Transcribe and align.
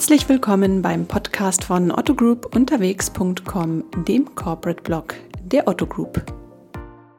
Herzlich 0.00 0.30
willkommen 0.30 0.80
beim 0.80 1.04
Podcast 1.04 1.62
von 1.62 1.90
Otto 1.90 2.14
Group 2.14 2.56
unterwegs.com, 2.56 3.84
dem 4.08 4.34
Corporate 4.34 4.82
Blog 4.82 5.14
der 5.44 5.68
Otto 5.68 5.84
Group. 5.84 6.24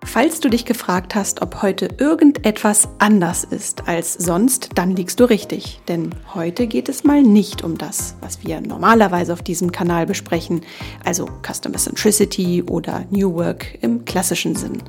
Falls 0.04 0.40
du 0.40 0.50
dich 0.50 0.66
gefragt 0.66 1.14
hast, 1.14 1.44
ob 1.44 1.62
heute 1.62 1.90
irgendetwas 2.00 2.90
anders 2.98 3.44
ist 3.44 3.88
als 3.88 4.16
sonst, 4.16 4.70
dann 4.74 4.96
liegst 4.96 5.20
du 5.20 5.26
richtig. 5.26 5.80
Denn 5.88 6.10
heute 6.34 6.66
geht 6.66 6.90
es 6.90 7.04
mal 7.04 7.22
nicht 7.22 7.64
um 7.64 7.78
das, 7.78 8.16
was 8.20 8.44
wir 8.44 8.60
normalerweise 8.62 9.34
auf 9.34 9.44
diesem 9.44 9.72
Kanal 9.72 10.08
besprechen, 10.08 10.62
also 11.06 11.30
Customer 11.48 11.78
Centricity 11.78 12.64
oder 12.64 13.06
New 13.12 13.36
Work 13.36 13.78
im 13.82 14.06
klassischen 14.06 14.56
Sinn. 14.56 14.82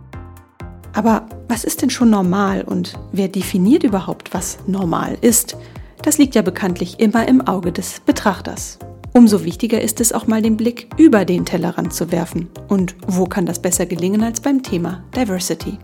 Aber 0.95 1.29
was 1.47 1.63
ist 1.63 1.83
denn 1.83 1.91
schon 1.91 2.09
normal 2.09 2.63
und 2.63 2.99
wer 3.13 3.29
definiert 3.29 3.83
überhaupt, 3.83 4.33
was 4.33 4.61
normal 4.67 5.19
ist? 5.21 5.59
Das 6.03 6.19
liegt 6.19 6.35
ja 6.35 6.43
bekanntlich 6.43 6.99
immer 6.99 7.29
im 7.29 7.47
Auge 7.47 7.71
des 7.71 8.01
Betrachters. 8.01 8.81
Umso 9.13 9.45
wichtiger 9.45 9.81
ist 9.81 10.01
es 10.01 10.13
auch 10.13 10.27
mal 10.27 10.43
den 10.43 10.57
Blick 10.57 10.89
über 10.97 11.25
den 11.25 11.45
Tellerrand 11.45 11.95
zu 11.95 12.11
werfen. 12.11 12.49
Und 12.69 12.97
wo 13.07 13.27
kann 13.27 13.47
das 13.47 13.63
besser 13.63 13.87
gelingen 13.87 14.25
als 14.25 14.41
beim 14.41 14.65
Thema 14.65 15.05
Diversity? 15.15 15.79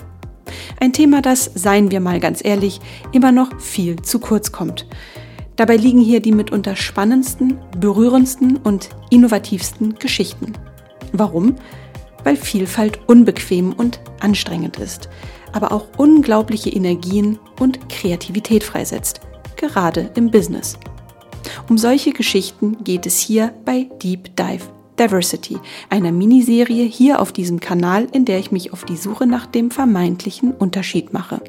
Ein 0.80 0.92
Thema, 0.92 1.22
das, 1.22 1.50
seien 1.54 1.92
wir 1.92 2.00
mal 2.00 2.18
ganz 2.18 2.44
ehrlich, 2.44 2.80
immer 3.12 3.30
noch 3.30 3.60
viel 3.60 4.02
zu 4.02 4.18
kurz 4.18 4.50
kommt. 4.50 4.86
Dabei 5.54 5.76
liegen 5.76 6.00
hier 6.00 6.20
die 6.20 6.32
mitunter 6.32 6.74
spannendsten, 6.74 7.58
berührendsten 7.78 8.56
und 8.56 8.88
innovativsten 9.10 10.00
Geschichten. 10.00 10.54
Warum? 11.12 11.56
Weil 12.24 12.36
Vielfalt 12.36 12.98
unbequem 13.06 13.72
und 13.72 14.00
anstrengend 14.18 14.78
ist, 14.78 15.08
aber 15.52 15.70
auch 15.70 15.86
unglaubliche 15.96 16.70
Energien 16.70 17.38
und 17.60 17.88
Kreativität 17.88 18.64
freisetzt 18.64 19.20
gerade 19.58 20.10
im 20.14 20.30
Business. 20.30 20.78
Um 21.68 21.76
solche 21.76 22.12
Geschichten 22.12 22.82
geht 22.82 23.04
es 23.04 23.18
hier 23.18 23.52
bei 23.66 23.88
Deep 24.02 24.34
Dive 24.36 24.64
Diversity, 24.98 25.58
einer 25.90 26.10
Miniserie 26.10 26.88
hier 26.88 27.20
auf 27.20 27.32
diesem 27.32 27.60
Kanal, 27.60 28.08
in 28.12 28.24
der 28.24 28.38
ich 28.38 28.50
mich 28.50 28.72
auf 28.72 28.84
die 28.84 28.96
Suche 28.96 29.26
nach 29.26 29.46
dem 29.46 29.70
vermeintlichen 29.70 30.52
Unterschied 30.52 31.12
mache. 31.12 31.40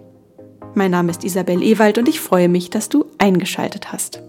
Mein 0.76 0.92
Name 0.92 1.10
ist 1.10 1.24
Isabel 1.24 1.64
Ewald 1.64 1.98
und 1.98 2.08
ich 2.08 2.20
freue 2.20 2.48
mich, 2.48 2.70
dass 2.70 2.90
du 2.90 3.06
eingeschaltet 3.18 3.92
hast. 3.92 4.22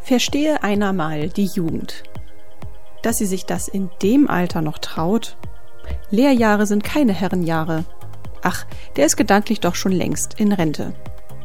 Verstehe 0.00 0.62
einer 0.62 0.92
mal 0.92 1.30
die 1.30 1.46
Jugend 1.46 2.04
dass 3.06 3.18
sie 3.18 3.26
sich 3.26 3.46
das 3.46 3.68
in 3.68 3.88
dem 4.02 4.28
Alter 4.28 4.62
noch 4.62 4.78
traut? 4.78 5.36
Lehrjahre 6.10 6.66
sind 6.66 6.82
keine 6.82 7.12
Herrenjahre. 7.12 7.84
Ach, 8.42 8.66
der 8.96 9.06
ist 9.06 9.16
gedanklich 9.16 9.60
doch 9.60 9.76
schon 9.76 9.92
längst 9.92 10.40
in 10.40 10.50
Rente. 10.50 10.92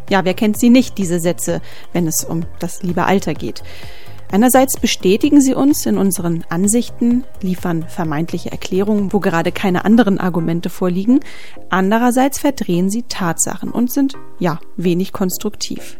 Ja, 0.09 0.25
wer 0.25 0.33
kennt 0.33 0.57
sie 0.57 0.71
nicht, 0.71 0.97
diese 0.97 1.19
Sätze, 1.19 1.61
wenn 1.93 2.07
es 2.07 2.23
um 2.23 2.47
das 2.57 2.81
liebe 2.81 3.05
Alter 3.05 3.35
geht? 3.35 3.61
Einerseits 4.31 4.79
bestätigen 4.79 5.39
sie 5.39 5.53
uns 5.53 5.85
in 5.85 5.99
unseren 5.99 6.43
Ansichten, 6.49 7.25
liefern 7.41 7.83
vermeintliche 7.87 8.51
Erklärungen, 8.51 9.13
wo 9.13 9.19
gerade 9.19 9.51
keine 9.51 9.85
anderen 9.85 10.19
Argumente 10.19 10.69
vorliegen. 10.71 11.19
Andererseits 11.69 12.39
verdrehen 12.39 12.89
sie 12.89 13.03
Tatsachen 13.03 13.69
und 13.69 13.91
sind, 13.91 14.15
ja, 14.39 14.59
wenig 14.77 15.13
konstruktiv. 15.13 15.99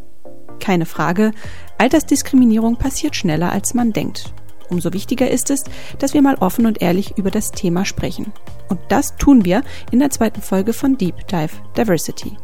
Keine 0.59 0.87
Frage, 0.87 1.33
Altersdiskriminierung 1.77 2.77
passiert 2.77 3.15
schneller, 3.15 3.51
als 3.51 3.75
man 3.75 3.93
denkt. 3.93 4.33
Umso 4.71 4.93
wichtiger 4.93 5.29
ist 5.29 5.49
es, 5.49 5.65
dass 5.99 6.13
wir 6.13 6.21
mal 6.21 6.35
offen 6.35 6.65
und 6.65 6.81
ehrlich 6.81 7.17
über 7.17 7.29
das 7.29 7.51
Thema 7.51 7.83
sprechen. 7.83 8.31
Und 8.69 8.79
das 8.87 9.17
tun 9.17 9.43
wir 9.43 9.63
in 9.91 9.99
der 9.99 10.11
zweiten 10.11 10.41
Folge 10.41 10.71
von 10.71 10.97
Deep 10.97 11.27
Dive 11.27 11.51
Diversity. 11.75 12.37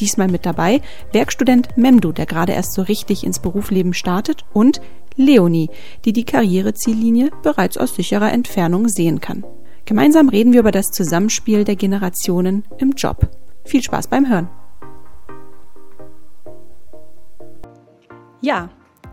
Diesmal 0.00 0.28
mit 0.28 0.46
dabei 0.46 0.80
Werkstudent 1.12 1.76
Memdu, 1.76 2.12
der 2.12 2.24
gerade 2.24 2.52
erst 2.52 2.72
so 2.72 2.82
richtig 2.82 3.22
ins 3.22 3.38
Berufsleben 3.38 3.92
startet, 3.92 4.46
und 4.54 4.80
Leonie, 5.16 5.68
die 6.06 6.14
die 6.14 6.24
Karriereziellinie 6.24 7.30
bereits 7.42 7.76
aus 7.76 7.94
sicherer 7.94 8.32
Entfernung 8.32 8.88
sehen 8.88 9.20
kann. 9.20 9.44
Gemeinsam 9.84 10.30
reden 10.30 10.54
wir 10.54 10.60
über 10.60 10.72
das 10.72 10.90
Zusammenspiel 10.90 11.64
der 11.64 11.76
Generationen 11.76 12.64
im 12.78 12.92
Job. 12.92 13.28
Viel 13.64 13.82
Spaß 13.82 14.08
beim 14.08 14.28
Hören. 14.28 14.48
Ja, 18.40 18.70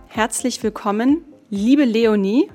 herzlich 0.07 0.63
willkommen, 0.63 1.25
liebe 1.49 1.83
Leonie 1.83 2.49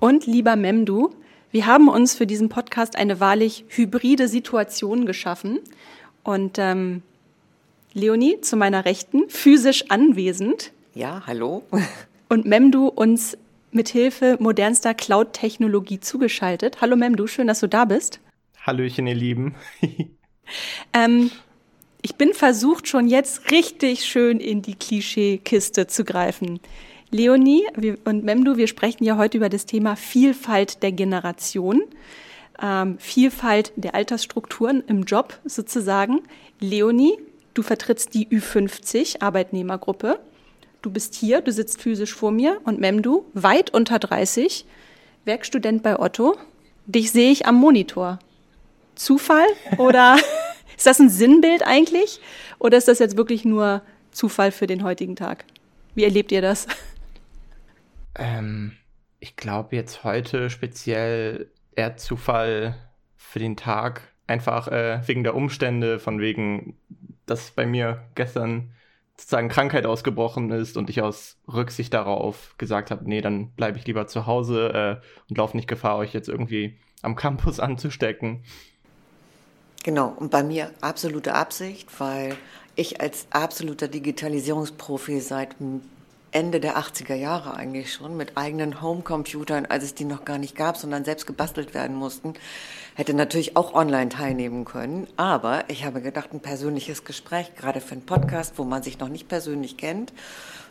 und 0.00 0.26
lieber 0.26 0.56
Memdu, 0.56 1.10
wir 1.52 1.66
haben 1.66 1.88
uns 1.88 2.14
für 2.14 2.26
diesen 2.26 2.48
Podcast 2.48 2.96
eine 2.96 3.20
wahrlich 3.20 3.64
hybride 3.68 4.28
Situation 4.28 5.06
geschaffen. 5.06 5.60
Und 6.22 6.58
ähm, 6.58 7.02
Leonie 7.92 8.40
zu 8.40 8.56
meiner 8.56 8.84
Rechten, 8.84 9.28
physisch 9.28 9.90
anwesend. 9.90 10.72
Ja, 10.94 11.22
hallo. 11.26 11.62
Und 12.28 12.46
Memdu 12.46 12.86
uns 12.86 13.36
mit 13.72 13.88
Hilfe 13.88 14.36
modernster 14.40 14.94
Cloud-Technologie 14.94 16.00
zugeschaltet. 16.00 16.80
Hallo 16.80 16.96
Memdu, 16.96 17.26
schön, 17.26 17.46
dass 17.46 17.60
du 17.60 17.68
da 17.68 17.84
bist. 17.84 18.20
Hallöchen, 18.64 19.06
ihr 19.06 19.14
Lieben. 19.14 19.54
ähm, 20.92 21.30
ich 22.02 22.14
bin 22.14 22.32
versucht, 22.34 22.88
schon 22.88 23.08
jetzt 23.08 23.50
richtig 23.50 24.04
schön 24.04 24.38
in 24.38 24.62
die 24.62 24.74
Klischeekiste 24.74 25.86
zu 25.86 26.04
greifen. 26.04 26.60
Leonie 27.12 27.66
und 28.04 28.24
Memdu, 28.24 28.56
wir 28.56 28.68
sprechen 28.68 29.02
ja 29.02 29.16
heute 29.16 29.38
über 29.38 29.48
das 29.48 29.66
Thema 29.66 29.96
Vielfalt 29.96 30.82
der 30.84 30.92
Generation, 30.92 31.82
ähm, 32.62 32.98
Vielfalt 32.98 33.72
der 33.74 33.96
Altersstrukturen 33.96 34.84
im 34.86 35.02
Job 35.02 35.38
sozusagen. 35.44 36.20
Leonie, 36.60 37.18
du 37.54 37.62
vertrittst 37.62 38.14
die 38.14 38.28
Ü50 38.28 39.22
Arbeitnehmergruppe. 39.22 40.20
Du 40.82 40.90
bist 40.90 41.14
hier, 41.14 41.40
du 41.40 41.50
sitzt 41.50 41.82
physisch 41.82 42.14
vor 42.14 42.30
mir 42.30 42.60
und 42.64 42.78
Memdu, 42.78 43.24
weit 43.34 43.74
unter 43.74 43.98
30, 43.98 44.64
Werkstudent 45.24 45.82
bei 45.82 45.98
Otto. 45.98 46.36
Dich 46.86 47.10
sehe 47.10 47.32
ich 47.32 47.44
am 47.44 47.56
Monitor. 47.56 48.20
Zufall 48.94 49.46
oder 49.78 50.16
ist 50.76 50.86
das 50.86 51.00
ein 51.00 51.10
Sinnbild 51.10 51.66
eigentlich? 51.66 52.20
Oder 52.60 52.78
ist 52.78 52.86
das 52.86 53.00
jetzt 53.00 53.16
wirklich 53.16 53.44
nur 53.44 53.82
Zufall 54.12 54.52
für 54.52 54.68
den 54.68 54.84
heutigen 54.84 55.16
Tag? 55.16 55.44
Wie 55.96 56.04
erlebt 56.04 56.30
ihr 56.30 56.40
das? 56.40 56.68
Ähm, 58.14 58.76
ich 59.18 59.36
glaube 59.36 59.76
jetzt 59.76 60.04
heute 60.04 60.50
speziell 60.50 61.50
eher 61.74 61.96
Zufall 61.96 62.76
für 63.16 63.38
den 63.38 63.56
Tag. 63.56 64.02
Einfach 64.26 64.68
äh, 64.68 65.00
wegen 65.06 65.24
der 65.24 65.34
Umstände, 65.34 65.98
von 65.98 66.20
wegen, 66.20 66.76
dass 67.26 67.50
bei 67.50 67.66
mir 67.66 68.04
gestern 68.14 68.72
sozusagen 69.16 69.48
Krankheit 69.48 69.84
ausgebrochen 69.84 70.50
ist 70.50 70.76
und 70.76 70.88
ich 70.88 71.02
aus 71.02 71.36
Rücksicht 71.46 71.92
darauf 71.92 72.54
gesagt 72.56 72.90
habe, 72.90 73.04
nee, 73.06 73.20
dann 73.20 73.50
bleibe 73.50 73.76
ich 73.76 73.86
lieber 73.86 74.06
zu 74.06 74.26
Hause 74.26 75.00
äh, 75.02 75.06
und 75.28 75.36
laufe 75.36 75.56
nicht 75.56 75.68
Gefahr, 75.68 75.98
euch 75.98 76.14
jetzt 76.14 76.28
irgendwie 76.28 76.78
am 77.02 77.16
Campus 77.16 77.60
anzustecken. 77.60 78.42
Genau, 79.82 80.08
und 80.08 80.30
bei 80.30 80.42
mir 80.42 80.70
absolute 80.80 81.34
Absicht, 81.34 81.88
weil 82.00 82.36
ich 82.76 83.00
als 83.00 83.26
absoluter 83.30 83.88
Digitalisierungsprofi 83.88 85.20
seit 85.20 85.56
Ende 86.32 86.60
der 86.60 86.78
80er 86.78 87.14
Jahre 87.14 87.54
eigentlich 87.54 87.92
schon 87.92 88.16
mit 88.16 88.36
eigenen 88.36 88.80
Homecomputern, 88.80 89.66
als 89.66 89.84
es 89.84 89.94
die 89.94 90.04
noch 90.04 90.24
gar 90.24 90.38
nicht 90.38 90.54
gab, 90.54 90.76
sondern 90.76 91.04
selbst 91.04 91.26
gebastelt 91.26 91.74
werden 91.74 91.96
mussten, 91.96 92.34
hätte 92.94 93.14
natürlich 93.14 93.56
auch 93.56 93.74
online 93.74 94.10
teilnehmen 94.10 94.64
können. 94.64 95.08
Aber 95.16 95.64
ich 95.68 95.84
habe 95.84 96.00
gedacht, 96.00 96.32
ein 96.32 96.40
persönliches 96.40 97.04
Gespräch, 97.04 97.54
gerade 97.56 97.80
für 97.80 97.92
einen 97.92 98.06
Podcast, 98.06 98.54
wo 98.58 98.64
man 98.64 98.82
sich 98.82 98.98
noch 99.00 99.08
nicht 99.08 99.28
persönlich 99.28 99.76
kennt. 99.76 100.12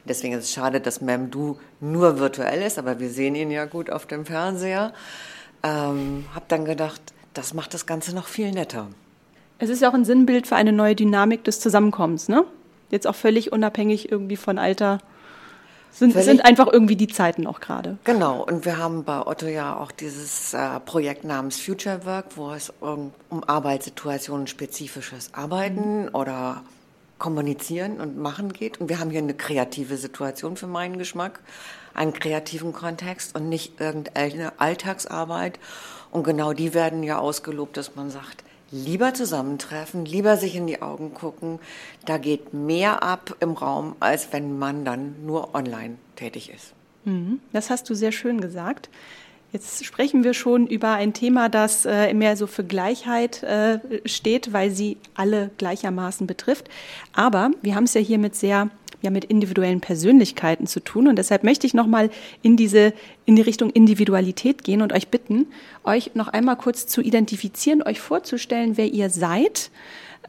Deswegen 0.06 0.34
ist 0.34 0.46
es 0.46 0.54
schade, 0.54 0.80
dass 0.80 1.02
Memdu 1.02 1.58
nur 1.82 2.20
virtuell 2.20 2.62
ist, 2.62 2.80
aber 2.80 3.00
wir 3.00 3.10
sehen 3.10 3.36
ihn 3.36 3.52
ja 3.52 3.66
gut 3.66 3.90
auf 3.90 4.06
dem 4.06 4.26
Fernseher. 4.26 4.94
Ähm, 5.62 6.26
habe 6.34 6.46
dann 6.48 6.64
gedacht, 6.64 7.02
das 7.34 7.54
macht 7.54 7.74
das 7.74 7.86
Ganze 7.86 8.16
noch 8.16 8.28
viel 8.28 8.52
netter. 8.52 8.88
Es 9.58 9.70
ist 9.70 9.82
ja 9.82 9.90
auch 9.90 9.94
ein 9.94 10.06
Sinnbild 10.06 10.48
für 10.48 10.56
eine 10.56 10.72
neue 10.72 10.96
Dynamik 10.96 11.44
des 11.44 11.60
Zusammenkommens, 11.60 12.30
ne? 12.30 12.46
Jetzt 12.92 13.06
auch 13.06 13.16
völlig 13.16 13.52
unabhängig 13.52 14.10
irgendwie 14.10 14.38
von 14.38 14.58
Alter 14.58 15.00
sind, 15.92 16.14
sind 16.14 16.46
einfach 16.46 16.68
irgendwie 16.72 16.96
die 16.96 17.08
Zeiten 17.08 17.48
auch 17.48 17.60
gerade. 17.60 17.98
Genau, 18.04 18.44
und 18.44 18.66
wir 18.66 18.78
haben 18.78 19.04
bei 19.04 19.26
Otto 19.26 19.48
ja 19.48 19.76
auch 19.76 19.92
dieses 19.92 20.54
äh, 20.54 20.80
Projekt 20.82 21.24
namens 21.24 21.60
Future 21.60 22.06
Work, 22.06 22.26
wo 22.36 22.52
es 22.52 22.72
um, 22.80 23.12
um 23.30 23.44
Arbeitssituationen 23.44 24.48
spezifisches 24.48 25.34
Arbeiten 25.34 26.04
mhm. 26.04 26.16
oder 26.16 26.62
Kommunizieren 27.18 28.00
und 28.00 28.18
Machen 28.18 28.54
geht. 28.54 28.80
Und 28.80 28.90
wir 28.90 29.00
haben 29.00 29.10
hier 29.10 29.20
eine 29.20 29.34
kreative 29.34 29.98
Situation 29.98 30.56
für 30.56 30.68
meinen 30.68 30.98
Geschmack, 30.98 31.42
einen 31.94 32.14
kreativen 32.14 32.72
Kontext 32.72 33.36
und 33.36 33.50
nicht 33.50 33.80
irgendeine 33.82 34.54
Alltagsarbeit. 34.58 35.60
Und 36.12 36.24
genau 36.24 36.54
die 36.54 36.74
werden 36.74 37.04
ja 37.04 37.20
ausgelobt, 37.20 37.76
dass 37.76 37.96
man 37.96 38.10
sagt, 38.10 38.44
lieber 38.72 39.14
zusammentreffen, 39.14 40.06
lieber 40.06 40.38
sich 40.38 40.56
in 40.56 40.68
die 40.68 40.82
Augen 40.82 41.14
gucken. 41.14 41.60
Da 42.06 42.18
geht 42.18 42.54
mehr 42.54 43.04
ab 43.04 43.36
im 43.40 43.52
Raum, 43.54 43.96
als 44.00 44.32
wenn 44.32 44.60
man 44.60 44.86
dann 44.86 45.16
nur 45.26 45.56
online 45.56 45.96
tätig 46.16 46.52
ist. 46.54 46.74
Mhm. 47.06 47.40
Das 47.54 47.70
hast 47.70 47.90
du 47.90 47.94
sehr 47.94 48.12
schön 48.12 48.42
gesagt. 48.42 48.90
Jetzt 49.52 49.84
sprechen 49.84 50.24
wir 50.24 50.36
schon 50.36 50.68
über 50.68 50.94
ein 50.94 51.14
Thema, 51.14 51.50
das 51.50 51.86
äh, 51.86 52.14
mehr 52.14 52.38
so 52.38 52.46
für 52.46 52.64
Gleichheit 52.64 53.42
äh, 53.42 53.80
steht, 54.06 54.54
weil 54.54 54.70
sie 54.70 54.98
alle 55.16 55.50
gleichermaßen 55.58 56.28
betrifft. 56.28 56.70
Aber 57.14 57.50
wir 57.64 57.74
haben 57.74 57.86
es 57.86 57.96
ja 57.96 58.02
hier 58.02 58.20
mit 58.20 58.36
sehr 58.36 58.70
ja 59.02 59.10
mit 59.10 59.26
individuellen 59.26 59.82
Persönlichkeiten 59.82 60.68
zu 60.68 60.80
tun 60.80 61.08
und 61.08 61.18
deshalb 61.18 61.44
möchte 61.44 61.66
ich 61.66 61.74
noch 61.74 61.88
mal 61.88 62.10
in 62.42 62.58
diese 62.58 62.94
in 63.26 63.36
die 63.36 63.42
Richtung 63.42 63.70
Individualität 63.70 64.64
gehen 64.64 64.82
und 64.82 64.94
euch 64.94 65.10
bitten, 65.10 65.48
euch 65.84 66.16
noch 66.16 66.28
einmal 66.28 66.58
kurz 66.58 66.88
zu 66.88 67.02
identifizieren, 67.02 67.82
euch 67.84 68.00
vorzustellen, 68.00 68.78
wer 68.78 68.88
ihr 68.88 69.10
seid, 69.10 69.72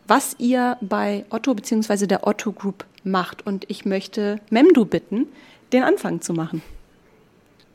was 0.06 0.36
ihr 0.38 0.76
bei 0.80 1.24
Otto 1.30 1.54
bzw. 1.54 2.06
der 2.06 2.26
Otto 2.26 2.52
Group 2.52 2.84
macht 3.04 3.46
und 3.46 3.64
ich 3.68 3.84
möchte 3.84 4.40
Memdu 4.50 4.84
bitten, 4.84 5.26
den 5.72 5.82
Anfang 5.82 6.20
zu 6.20 6.32
machen. 6.32 6.62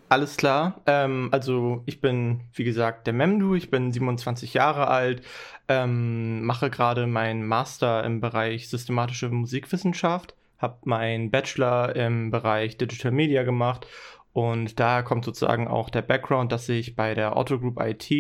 Alles 0.08 0.38
klar. 0.38 0.82
Ähm, 0.86 1.30
also 1.32 1.82
ich 1.86 2.00
bin, 2.00 2.42
wie 2.54 2.64
gesagt, 2.64 3.08
der 3.08 3.14
Memdu. 3.14 3.56
Ich 3.56 3.72
bin 3.72 3.92
27 3.92 4.54
Jahre 4.54 4.88
alt, 4.88 5.24
ähm, 5.68 6.46
mache 6.46 6.70
gerade 6.70 7.08
meinen 7.08 7.46
Master 7.46 8.04
im 8.04 8.22
Bereich 8.22 8.70
systematische 8.70 9.30
Musikwissenschaft, 9.30 10.36
habe 10.58 10.78
meinen 10.86 11.32
Bachelor 11.32 11.96
im 11.96 12.32
Bereich 12.32 12.78
Digital 12.78 13.12
Media 13.12 13.44
gemacht 13.44 13.88
und 14.36 14.82
da 14.82 15.02
kommt 15.02 15.24
sozusagen 15.24 15.70
auch 15.70 15.90
der 15.90 16.02
Background, 16.02 16.52
dass 16.52 16.68
ich 16.68 16.98
bei 16.98 17.14
der 17.14 17.38
Otto 17.38 17.58
Group 17.58 17.80
IT 17.80 18.12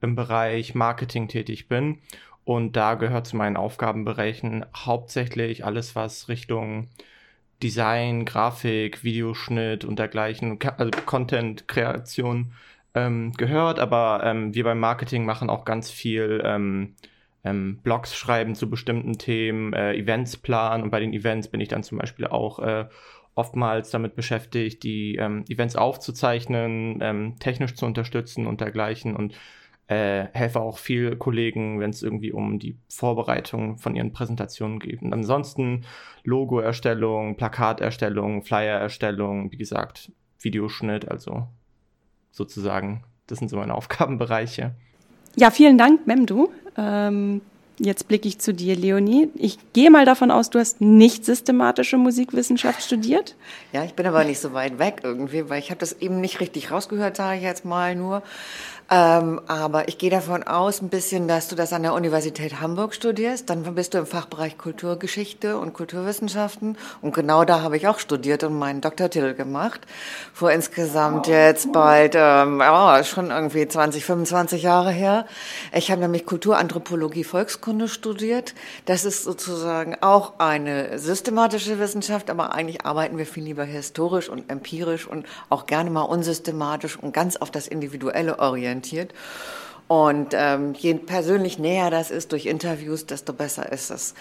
im 0.00 0.16
Bereich 0.16 0.74
Marketing 0.74 1.28
tätig 1.28 1.68
bin. 1.68 1.98
Und 2.42 2.74
da 2.74 2.94
gehört 2.94 3.28
zu 3.28 3.36
meinen 3.36 3.56
Aufgabenbereichen 3.56 4.66
hauptsächlich 4.74 5.64
alles, 5.64 5.94
was 5.94 6.28
Richtung 6.28 6.88
Design, 7.62 8.24
Grafik, 8.24 9.04
Videoschnitt 9.04 9.84
und 9.84 10.00
dergleichen, 10.00 10.58
also 10.76 10.90
Content-Kreation 11.06 12.52
ähm, 12.94 13.32
gehört, 13.34 13.78
aber 13.78 14.22
ähm, 14.24 14.52
wir 14.52 14.64
beim 14.64 14.80
Marketing 14.80 15.24
machen 15.24 15.50
auch 15.50 15.64
ganz 15.64 15.88
viel 15.88 16.42
ähm, 16.44 16.96
ähm, 17.44 17.78
Blogs 17.82 18.14
schreiben 18.14 18.54
zu 18.54 18.68
bestimmten 18.68 19.18
Themen, 19.18 19.72
äh, 19.72 19.94
Events 19.94 20.36
planen 20.36 20.82
und 20.82 20.90
bei 20.90 21.00
den 21.00 21.12
Events 21.12 21.48
bin 21.48 21.60
ich 21.60 21.68
dann 21.68 21.82
zum 21.82 21.98
Beispiel 21.98 22.26
auch 22.26 22.58
äh, 22.58 22.86
oftmals 23.34 23.90
damit 23.90 24.14
beschäftigt, 24.16 24.82
die 24.82 25.16
ähm, 25.16 25.44
Events 25.48 25.76
aufzuzeichnen, 25.76 26.98
ähm, 27.00 27.36
technisch 27.38 27.74
zu 27.74 27.86
unterstützen 27.86 28.46
und 28.46 28.60
dergleichen 28.60 29.16
und 29.16 29.34
äh, 29.86 30.28
helfe 30.32 30.60
auch 30.60 30.78
viel 30.78 31.16
Kollegen, 31.16 31.80
wenn 31.80 31.90
es 31.90 32.02
irgendwie 32.02 32.30
um 32.30 32.58
die 32.58 32.76
Vorbereitung 32.88 33.78
von 33.78 33.96
ihren 33.96 34.12
Präsentationen 34.12 34.78
geht. 34.78 35.02
Und 35.02 35.12
ansonsten 35.12 35.84
Logo-Erstellung, 36.22 37.36
Plakaterstellung, 37.36 38.42
Flyer-Erstellung, 38.42 39.50
wie 39.50 39.56
gesagt, 39.56 40.12
Videoschnitt, 40.38 41.10
also 41.10 41.48
sozusagen, 42.30 43.02
das 43.26 43.38
sind 43.38 43.48
so 43.48 43.56
meine 43.56 43.74
Aufgabenbereiche. 43.80 44.76
Ja, 45.36 45.50
vielen 45.50 45.78
Dank, 45.78 46.06
Memdu. 46.06 46.50
Ähm, 46.76 47.49
jetzt 47.80 48.06
blicke 48.08 48.28
ich 48.28 48.38
zu 48.38 48.54
dir, 48.54 48.76
Leonie. 48.76 49.28
Ich 49.34 49.58
gehe 49.72 49.90
mal 49.90 50.04
davon 50.04 50.30
aus, 50.30 50.50
du 50.50 50.58
hast 50.58 50.80
nicht 50.80 51.24
systematische 51.24 51.96
Musikwissenschaft 51.96 52.82
studiert. 52.82 53.34
Ja, 53.72 53.84
ich 53.84 53.94
bin 53.94 54.06
aber 54.06 54.24
nicht 54.24 54.38
so 54.38 54.52
weit 54.52 54.78
weg 54.78 55.00
irgendwie, 55.02 55.48
weil 55.48 55.58
ich 55.58 55.70
habe 55.70 55.80
das 55.80 55.94
eben 55.94 56.20
nicht 56.20 56.40
richtig 56.40 56.70
rausgehört, 56.70 57.16
sage 57.16 57.38
ich 57.38 57.42
jetzt 57.42 57.64
mal 57.64 57.96
nur. 57.96 58.22
Ähm, 58.92 59.40
aber 59.46 59.86
ich 59.86 59.98
gehe 59.98 60.10
davon 60.10 60.42
aus, 60.42 60.82
ein 60.82 60.88
bisschen, 60.88 61.28
dass 61.28 61.46
du 61.46 61.54
das 61.54 61.72
an 61.72 61.84
der 61.84 61.94
Universität 61.94 62.60
Hamburg 62.60 62.92
studierst. 62.92 63.48
Dann 63.48 63.62
bist 63.76 63.94
du 63.94 63.98
im 63.98 64.06
Fachbereich 64.06 64.58
Kulturgeschichte 64.58 65.58
und 65.58 65.74
Kulturwissenschaften. 65.74 66.76
Und 67.00 67.14
genau 67.14 67.44
da 67.44 67.62
habe 67.62 67.76
ich 67.76 67.86
auch 67.86 68.00
studiert 68.00 68.42
und 68.42 68.58
meinen 68.58 68.80
Doktortitel 68.80 69.34
gemacht. 69.34 69.82
Vor 70.34 70.50
insgesamt 70.50 71.28
jetzt 71.28 71.72
bald, 71.72 72.16
ähm, 72.16 72.58
ja, 72.58 73.04
schon 73.04 73.30
irgendwie 73.30 73.68
20, 73.68 74.04
25 74.04 74.64
Jahre 74.64 74.90
her. 74.90 75.24
Ich 75.72 75.92
habe 75.92 76.00
nämlich 76.00 76.26
Kulturanthropologie, 76.26 77.22
Volkskunde 77.22 77.69
studiert. 77.88 78.54
Das 78.84 79.04
ist 79.04 79.24
sozusagen 79.24 79.96
auch 80.00 80.38
eine 80.38 80.98
systematische 80.98 81.78
Wissenschaft, 81.78 82.30
aber 82.30 82.54
eigentlich 82.54 82.84
arbeiten 82.84 83.18
wir 83.18 83.26
viel 83.26 83.44
lieber 83.44 83.64
historisch 83.64 84.28
und 84.28 84.50
empirisch 84.50 85.06
und 85.06 85.26
auch 85.48 85.66
gerne 85.66 85.90
mal 85.90 86.02
unsystematisch 86.02 86.96
und 86.96 87.12
ganz 87.12 87.36
auf 87.36 87.50
das 87.50 87.66
Individuelle 87.66 88.38
orientiert 88.38 88.60
orientiert. 88.60 89.14
Und 89.88 90.28
ähm, 90.34 90.74
je 90.74 90.94
persönlich 90.94 91.58
näher 91.58 91.90
das 91.90 92.10
ist 92.10 92.30
durch 92.30 92.46
Interviews, 92.46 93.06
desto 93.06 93.32
besser 93.32 93.72
ist 93.72 93.90
es. 93.90 94.14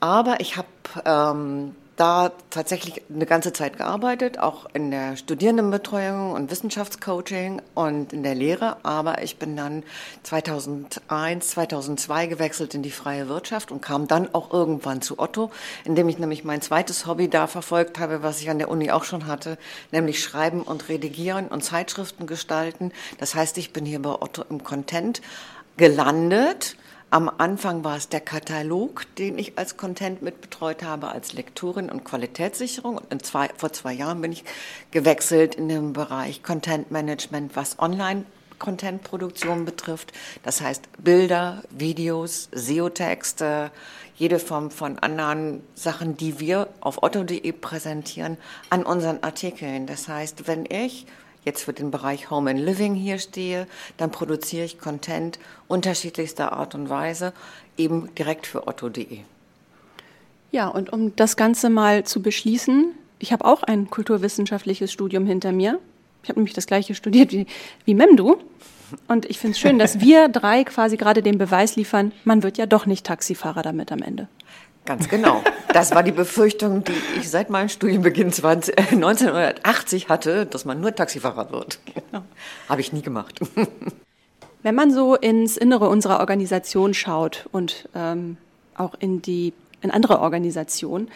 Aber 0.00 0.40
ich 0.40 0.56
habe 0.58 0.68
ähm, 1.06 1.74
da 1.96 2.32
tatsächlich 2.50 3.02
eine 3.12 3.26
ganze 3.26 3.52
Zeit 3.52 3.76
gearbeitet, 3.76 4.38
auch 4.38 4.66
in 4.72 4.90
der 4.90 5.16
Studierendenbetreuung 5.16 6.32
und 6.32 6.50
Wissenschaftscoaching 6.50 7.62
und 7.74 8.12
in 8.12 8.22
der 8.22 8.34
Lehre. 8.34 8.78
Aber 8.84 9.22
ich 9.22 9.36
bin 9.36 9.56
dann 9.56 9.84
2001, 10.24 11.50
2002 11.50 12.26
gewechselt 12.26 12.74
in 12.74 12.82
die 12.82 12.90
freie 12.90 13.28
Wirtschaft 13.28 13.70
und 13.70 13.80
kam 13.80 14.08
dann 14.08 14.34
auch 14.34 14.52
irgendwann 14.52 15.02
zu 15.02 15.18
Otto, 15.18 15.50
indem 15.84 16.08
ich 16.08 16.18
nämlich 16.18 16.44
mein 16.44 16.62
zweites 16.62 17.06
Hobby 17.06 17.28
da 17.28 17.46
verfolgt 17.46 17.98
habe, 17.98 18.22
was 18.22 18.40
ich 18.40 18.50
an 18.50 18.58
der 18.58 18.68
Uni 18.68 18.90
auch 18.90 19.04
schon 19.04 19.26
hatte, 19.26 19.56
nämlich 19.92 20.22
Schreiben 20.22 20.62
und 20.62 20.88
Redigieren 20.88 21.46
und 21.48 21.62
Zeitschriften 21.62 22.26
gestalten. 22.26 22.92
Das 23.18 23.34
heißt, 23.34 23.56
ich 23.58 23.72
bin 23.72 23.86
hier 23.86 24.02
bei 24.02 24.10
Otto 24.10 24.44
im 24.50 24.64
Content 24.64 25.22
gelandet 25.76 26.76
am 27.14 27.30
Anfang 27.38 27.84
war 27.84 27.96
es 27.96 28.08
der 28.08 28.20
Katalog, 28.20 29.06
den 29.18 29.38
ich 29.38 29.56
als 29.56 29.76
Content 29.76 30.20
mitbetreut 30.20 30.82
habe, 30.82 31.12
als 31.12 31.32
Lektorin 31.32 31.88
und 31.88 32.02
Qualitätssicherung. 32.02 32.98
Und 33.08 33.24
zwei, 33.24 33.50
vor 33.56 33.72
zwei 33.72 33.92
Jahren 33.92 34.20
bin 34.20 34.32
ich 34.32 34.42
gewechselt 34.90 35.54
in 35.54 35.68
den 35.68 35.92
Bereich 35.92 36.42
Content 36.42 36.90
Management, 36.90 37.54
was 37.54 37.78
Online 37.78 38.24
Content-Produktion 38.58 39.64
betrifft. 39.64 40.12
Das 40.42 40.60
heißt 40.60 40.88
Bilder, 40.98 41.62
Videos, 41.70 42.48
SEO-Texte, 42.50 43.70
jede 44.16 44.40
Form 44.40 44.72
von 44.72 44.98
anderen 44.98 45.62
Sachen, 45.76 46.16
die 46.16 46.40
wir 46.40 46.68
auf 46.80 47.04
otto.de 47.04 47.52
präsentieren, 47.52 48.38
an 48.70 48.82
unseren 48.82 49.22
Artikeln. 49.22 49.86
Das 49.86 50.08
heißt, 50.08 50.48
wenn 50.48 50.66
ich 50.68 51.06
jetzt 51.44 51.64
für 51.64 51.72
den 51.72 51.90
Bereich 51.90 52.30
Home 52.30 52.50
and 52.50 52.60
Living 52.60 52.94
hier 52.94 53.18
stehe, 53.18 53.66
dann 53.96 54.10
produziere 54.10 54.64
ich 54.64 54.78
Content 54.78 55.38
unterschiedlichster 55.68 56.52
Art 56.52 56.74
und 56.74 56.88
Weise, 56.88 57.32
eben 57.76 58.14
direkt 58.16 58.46
für 58.46 58.66
otto.de. 58.66 59.20
Ja, 60.50 60.68
und 60.68 60.92
um 60.92 61.16
das 61.16 61.36
Ganze 61.36 61.68
mal 61.68 62.04
zu 62.04 62.22
beschließen, 62.22 62.92
ich 63.18 63.32
habe 63.32 63.44
auch 63.44 63.62
ein 63.62 63.90
kulturwissenschaftliches 63.90 64.92
Studium 64.92 65.26
hinter 65.26 65.52
mir. 65.52 65.78
Ich 66.22 66.28
habe 66.28 66.38
nämlich 66.38 66.54
das 66.54 66.66
gleiche 66.66 66.94
studiert 66.94 67.32
wie, 67.32 67.46
wie 67.84 67.94
Memdu. 67.94 68.36
Und 69.08 69.26
ich 69.26 69.38
finde 69.38 69.52
es 69.52 69.58
schön, 69.58 69.78
dass 69.78 70.00
wir 70.00 70.28
drei 70.28 70.64
quasi 70.64 70.96
gerade 70.96 71.22
den 71.22 71.38
Beweis 71.38 71.76
liefern, 71.76 72.12
man 72.24 72.42
wird 72.42 72.58
ja 72.58 72.66
doch 72.66 72.86
nicht 72.86 73.04
Taxifahrer 73.04 73.62
damit 73.62 73.90
am 73.92 74.02
Ende. 74.02 74.28
Ganz 74.84 75.08
genau. 75.08 75.42
Das 75.72 75.94
war 75.94 76.02
die 76.02 76.12
Befürchtung, 76.12 76.84
die 76.84 76.92
ich 77.18 77.30
seit 77.30 77.50
meinem 77.50 77.68
Studienbeginn 77.68 78.30
20, 78.32 78.78
äh, 78.78 78.82
1980 78.92 80.08
hatte, 80.08 80.46
dass 80.46 80.64
man 80.64 80.80
nur 80.80 80.94
Taxifahrer 80.94 81.50
wird. 81.50 81.78
Genau. 82.10 82.24
Habe 82.68 82.80
ich 82.80 82.92
nie 82.92 83.02
gemacht. 83.02 83.40
Wenn 84.62 84.74
man 84.74 84.92
so 84.92 85.14
ins 85.16 85.56
Innere 85.56 85.88
unserer 85.88 86.20
Organisation 86.20 86.94
schaut 86.94 87.48
und 87.52 87.88
ähm, 87.94 88.36
auch 88.76 88.94
in 88.98 89.20
die 89.20 89.52
in 89.82 89.90
andere 89.90 90.20
Organisationen, 90.20 91.08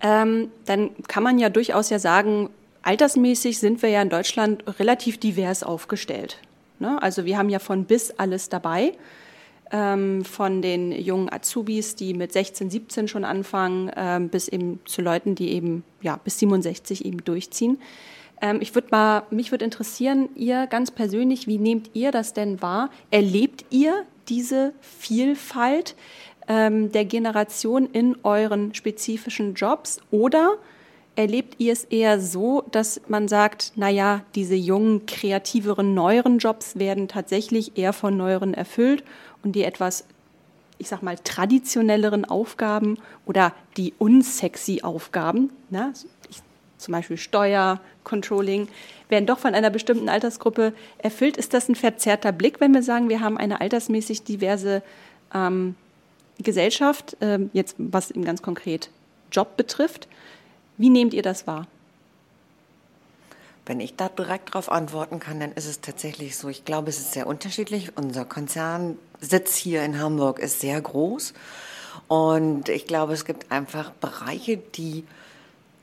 ähm, 0.00 0.50
dann 0.64 0.90
kann 1.06 1.22
man 1.22 1.38
ja 1.38 1.48
durchaus 1.48 1.90
ja 1.90 1.98
sagen, 1.98 2.50
altersmäßig 2.82 3.58
sind 3.58 3.82
wir 3.82 3.90
ja 3.90 4.00
in 4.02 4.08
Deutschland 4.08 4.64
relativ 4.78 5.18
divers 5.18 5.62
aufgestellt. 5.62 6.38
Ne? 6.78 7.00
Also 7.02 7.24
wir 7.24 7.36
haben 7.36 7.48
ja 7.48 7.58
von 7.58 7.84
bis 7.84 8.12
alles 8.12 8.48
dabei 8.48 8.92
ähm, 9.72 10.24
von 10.24 10.62
den 10.62 10.92
jungen 10.92 11.32
Azubis, 11.32 11.96
die 11.96 12.14
mit 12.14 12.32
16, 12.32 12.70
17 12.70 13.08
schon 13.08 13.24
anfangen, 13.24 13.90
ähm, 13.96 14.28
bis 14.28 14.48
eben 14.48 14.80
zu 14.84 15.02
Leuten, 15.02 15.34
die 15.34 15.52
eben 15.52 15.84
ja 16.02 16.16
bis 16.22 16.38
67 16.38 17.04
eben 17.04 17.24
durchziehen. 17.24 17.78
Ähm, 18.40 18.58
ich 18.60 18.74
würde 18.74 18.88
mal, 18.90 19.22
mich 19.30 19.50
würde 19.50 19.64
interessieren, 19.64 20.28
ihr 20.34 20.66
ganz 20.66 20.90
persönlich, 20.90 21.46
wie 21.46 21.58
nehmt 21.58 21.90
ihr 21.94 22.12
das 22.12 22.32
denn 22.32 22.62
wahr? 22.62 22.90
Erlebt 23.10 23.64
ihr 23.70 24.04
diese 24.28 24.72
Vielfalt 24.80 25.96
ähm, 26.48 26.92
der 26.92 27.04
Generation 27.04 27.88
in 27.90 28.16
euren 28.22 28.74
spezifischen 28.74 29.54
Jobs 29.54 29.98
oder 30.10 30.58
Erlebt 31.16 31.54
ihr 31.58 31.72
es 31.72 31.84
eher 31.84 32.20
so, 32.20 32.62
dass 32.70 33.00
man 33.08 33.26
sagt, 33.26 33.72
na 33.74 33.88
ja, 33.88 34.22
diese 34.34 34.54
jungen, 34.54 35.06
kreativeren, 35.06 35.94
neueren 35.94 36.38
Jobs 36.38 36.78
werden 36.78 37.08
tatsächlich 37.08 37.78
eher 37.78 37.94
von 37.94 38.18
neueren 38.18 38.52
erfüllt 38.52 39.02
und 39.42 39.52
die 39.52 39.64
etwas, 39.64 40.04
ich 40.76 40.88
sag 40.88 41.02
mal, 41.02 41.16
traditionelleren 41.16 42.26
Aufgaben 42.26 42.98
oder 43.24 43.54
die 43.78 43.94
unsexy 43.98 44.82
Aufgaben, 44.82 45.50
ne, 45.70 45.94
zum 46.76 46.92
Beispiel 46.92 47.16
Steuer, 47.16 47.80
Controlling, 48.04 48.68
werden 49.08 49.24
doch 49.24 49.38
von 49.38 49.54
einer 49.54 49.70
bestimmten 49.70 50.10
Altersgruppe 50.10 50.74
erfüllt. 50.98 51.38
Ist 51.38 51.54
das 51.54 51.70
ein 51.70 51.74
verzerrter 51.74 52.32
Blick, 52.32 52.60
wenn 52.60 52.74
wir 52.74 52.82
sagen, 52.82 53.08
wir 53.08 53.20
haben 53.20 53.38
eine 53.38 53.62
altersmäßig 53.62 54.24
diverse 54.24 54.82
ähm, 55.34 55.76
Gesellschaft, 56.38 57.16
ähm, 57.22 57.50
jetzt 57.54 57.76
was 57.78 58.10
eben 58.10 58.24
ganz 58.24 58.42
konkret 58.42 58.90
Job 59.32 59.56
betrifft? 59.56 60.08
Wie 60.78 60.90
nehmt 60.90 61.14
ihr 61.14 61.22
das 61.22 61.46
wahr? 61.46 61.66
Wenn 63.64 63.80
ich 63.80 63.96
da 63.96 64.08
direkt 64.08 64.50
darauf 64.50 64.70
antworten 64.70 65.18
kann, 65.18 65.40
dann 65.40 65.52
ist 65.52 65.66
es 65.66 65.80
tatsächlich 65.80 66.36
so. 66.36 66.48
Ich 66.48 66.64
glaube, 66.64 66.88
es 66.88 66.98
ist 66.98 67.12
sehr 67.12 67.26
unterschiedlich. 67.26 67.96
Unser 67.96 68.24
Konzernsitz 68.24 69.56
hier 69.56 69.82
in 69.82 69.98
Hamburg 69.98 70.38
ist 70.38 70.60
sehr 70.60 70.80
groß. 70.80 71.34
Und 72.06 72.68
ich 72.68 72.86
glaube, 72.86 73.12
es 73.12 73.24
gibt 73.24 73.50
einfach 73.50 73.90
Bereiche, 73.90 74.56
die 74.56 75.04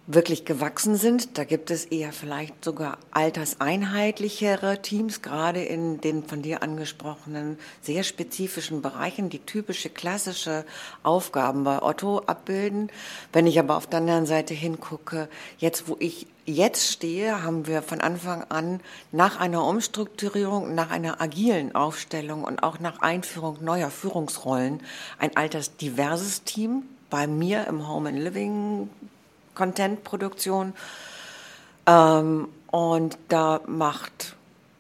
wirklich 0.06 0.44
gewachsen 0.44 0.96
sind. 0.96 1.38
Da 1.38 1.46
gibt 1.46 1.72
es 1.72 1.86
eher 1.86 2.12
vielleicht 2.12 2.64
sogar 2.64 2.98
alterseinheitlichere 3.12 4.82
Teams, 4.82 5.22
gerade 5.22 5.64
in 5.64 6.02
den 6.02 6.24
von 6.24 6.42
dir 6.42 6.62
angesprochenen 6.62 7.58
sehr 7.82 8.04
spezifischen 8.04 8.82
Bereichen, 8.82 9.30
die 9.30 9.40
typische 9.40 9.90
klassische 9.90 10.66
Aufgaben 11.04 11.64
bei 11.64 11.82
Otto 11.82 12.20
abbilden. 12.20 12.92
Wenn 13.32 13.48
ich 13.48 13.60
aber 13.60 13.78
auf 13.78 13.88
der 13.88 14.00
anderen 14.00 14.26
Seite 14.26 14.54
hingucke, 14.54 15.30
jetzt 15.58 15.88
wo 15.88 15.96
ich 16.00 16.28
jetzt 16.46 16.92
stehe, 16.92 17.42
haben 17.42 17.68
wir 17.68 17.82
von 17.82 18.02
Anfang 18.02 18.44
an 18.50 18.82
nach 19.14 19.40
einer 19.40 19.66
Umstrukturierung, 19.66 20.76
nach 20.76 20.92
einer 20.92 21.22
agilen 21.22 21.74
Aufstellung 21.74 22.44
und 22.44 22.62
auch 22.62 22.80
nach 22.80 23.00
Einführung 23.00 23.64
neuer 23.64 23.90
Führungsrollen 23.90 24.82
ein 25.18 25.38
altersdiverses 25.38 26.44
Team 26.44 26.84
bei 27.10 27.28
mir 27.28 27.68
im 27.68 27.88
Home 27.88 28.10
and 28.10 28.20
Living 28.20 28.90
Content-Produktion. 29.56 30.74
Ähm, 31.86 32.48
und 32.68 33.18
da 33.30 33.62
macht 33.68 34.36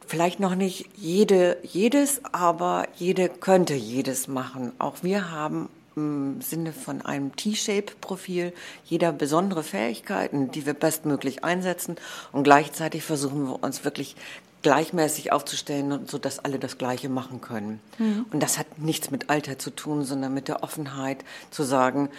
vielleicht 0.07 0.39
noch 0.39 0.55
nicht 0.55 0.89
jede 0.95 1.57
jedes, 1.63 2.21
aber 2.31 2.87
jede 2.95 3.29
könnte 3.29 3.73
jedes 3.73 4.27
machen. 4.27 4.71
Auch 4.79 4.97
wir 5.01 5.31
haben 5.31 5.69
im 5.95 6.41
Sinne 6.41 6.73
von 6.73 7.03
einem 7.03 7.35
T-Shape-Profil 7.35 8.53
jeder 8.85 9.11
besondere 9.11 9.63
Fähigkeiten, 9.63 10.51
die 10.51 10.65
wir 10.65 10.73
bestmöglich 10.73 11.43
einsetzen 11.43 11.97
und 12.31 12.43
gleichzeitig 12.43 13.03
versuchen 13.03 13.47
wir 13.47 13.63
uns 13.63 13.83
wirklich 13.83 14.15
gleichmäßig 14.63 15.31
aufzustellen, 15.31 16.07
sodass 16.07 16.39
alle 16.39 16.57
das 16.57 16.77
Gleiche 16.77 17.09
machen 17.09 17.41
können. 17.41 17.79
Mhm. 17.99 18.25
Und 18.31 18.41
das 18.41 18.57
hat 18.57 18.79
nichts 18.79 19.11
mit 19.11 19.29
Alter 19.29 19.59
zu 19.59 19.69
tun, 19.71 20.05
sondern 20.05 20.33
mit 20.33 20.47
der 20.47 20.63
Offenheit 20.63 21.23
zu 21.51 21.63
sagen, 21.63 22.09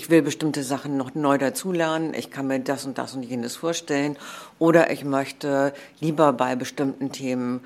ich 0.00 0.08
will 0.08 0.22
bestimmte 0.22 0.62
Sachen 0.62 0.96
noch 0.96 1.14
neu 1.14 1.36
dazulernen, 1.36 2.14
ich 2.14 2.30
kann 2.30 2.46
mir 2.46 2.58
das 2.58 2.86
und 2.86 2.96
das 2.96 3.14
und 3.14 3.22
jenes 3.22 3.56
vorstellen 3.56 4.16
oder 4.58 4.90
ich 4.90 5.04
möchte 5.04 5.74
lieber 6.00 6.32
bei 6.32 6.56
bestimmten 6.56 7.12
Themen 7.12 7.60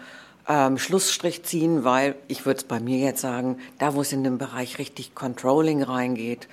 ähm, 0.49 0.77
Schlussstrich 0.77 1.45
ziehen, 1.45 1.85
weil 1.85 2.17
ich 2.27 2.45
würde 2.45 2.59
es 2.59 2.65
bei 2.65 2.81
mir 2.81 2.99
jetzt 2.99 3.21
sagen, 3.21 3.59
da 3.79 3.95
wo 3.95 4.01
es 4.01 4.13
in 4.13 4.25
den 4.25 4.39
Bereich 4.39 4.79
richtig 4.79 5.15
Controlling 5.15 5.85
reingeht, 5.85 6.49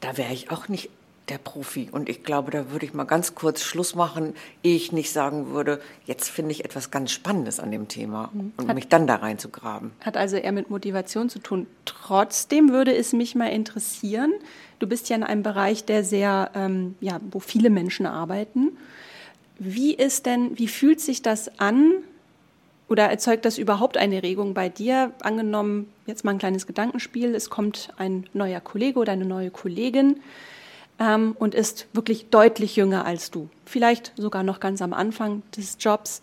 da 0.00 0.16
wäre 0.16 0.32
ich 0.32 0.50
auch 0.50 0.66
nicht 0.66 0.90
der 1.28 1.38
Profi. 1.38 1.88
Und 1.90 2.08
ich 2.08 2.24
glaube, 2.24 2.50
da 2.50 2.70
würde 2.70 2.84
ich 2.84 2.94
mal 2.94 3.04
ganz 3.04 3.34
kurz 3.34 3.62
Schluss 3.62 3.94
machen, 3.94 4.34
ehe 4.62 4.74
ich 4.74 4.92
nicht 4.92 5.12
sagen 5.12 5.52
würde, 5.52 5.80
jetzt 6.04 6.28
finde 6.28 6.52
ich 6.52 6.64
etwas 6.64 6.90
ganz 6.90 7.12
Spannendes 7.12 7.60
an 7.60 7.70
dem 7.70 7.88
Thema 7.88 8.30
mhm. 8.32 8.52
und 8.56 8.68
hat, 8.68 8.74
mich 8.74 8.88
dann 8.88 9.06
da 9.06 9.16
reinzugraben. 9.16 9.92
Hat 10.00 10.16
also 10.16 10.36
eher 10.36 10.52
mit 10.52 10.70
Motivation 10.70 11.28
zu 11.28 11.38
tun. 11.38 11.66
Trotzdem 11.84 12.70
würde 12.70 12.94
es 12.94 13.12
mich 13.12 13.34
mal 13.34 13.48
interessieren, 13.48 14.32
du 14.78 14.86
bist 14.86 15.08
ja 15.08 15.16
in 15.16 15.22
einem 15.22 15.42
Bereich, 15.42 15.84
der 15.84 16.04
sehr, 16.04 16.50
ähm, 16.54 16.96
ja, 17.00 17.20
wo 17.30 17.38
viele 17.38 17.70
Menschen 17.70 18.06
arbeiten. 18.06 18.76
Wie 19.58 19.94
ist 19.94 20.26
denn, 20.26 20.58
wie 20.58 20.68
fühlt 20.68 21.00
sich 21.00 21.22
das 21.22 21.60
an, 21.60 21.94
oder 22.88 23.04
erzeugt 23.04 23.46
das 23.46 23.56
überhaupt 23.56 23.96
eine 23.96 24.22
Regung 24.22 24.52
bei 24.52 24.68
dir? 24.68 25.12
Angenommen, 25.22 25.90
jetzt 26.06 26.24
mal 26.24 26.32
ein 26.32 26.38
kleines 26.38 26.66
Gedankenspiel, 26.66 27.34
es 27.34 27.48
kommt 27.48 27.88
ein 27.96 28.26
neuer 28.34 28.60
Kollege 28.60 28.98
oder 28.98 29.12
eine 29.12 29.24
neue 29.24 29.50
Kollegin 29.50 30.20
ähm, 30.98 31.36
und 31.38 31.54
ist 31.54 31.86
wirklich 31.92 32.30
deutlich 32.30 32.76
jünger 32.76 33.04
als 33.04 33.30
du. 33.30 33.48
Vielleicht 33.66 34.12
sogar 34.16 34.42
noch 34.42 34.60
ganz 34.60 34.82
am 34.82 34.92
Anfang 34.92 35.42
des 35.56 35.76
Jobs. 35.80 36.20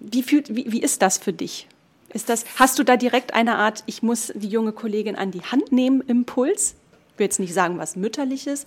Wie, 0.00 0.22
fühlt, 0.22 0.54
wie, 0.54 0.72
wie 0.72 0.82
ist 0.82 1.02
das 1.02 1.18
für 1.18 1.32
dich? 1.32 1.68
Ist 2.12 2.28
das, 2.28 2.44
hast 2.56 2.78
du 2.78 2.82
da 2.82 2.96
direkt 2.96 3.34
eine 3.34 3.56
Art, 3.56 3.84
ich 3.86 4.02
muss 4.02 4.32
die 4.34 4.48
junge 4.48 4.72
Kollegin 4.72 5.16
an 5.16 5.30
die 5.30 5.42
Hand 5.42 5.70
nehmen, 5.70 6.00
Impuls? 6.00 6.74
Ich 7.12 7.18
will 7.18 7.26
jetzt 7.26 7.38
nicht 7.38 7.54
sagen, 7.54 7.78
was 7.78 7.96
mütterliches. 7.96 8.64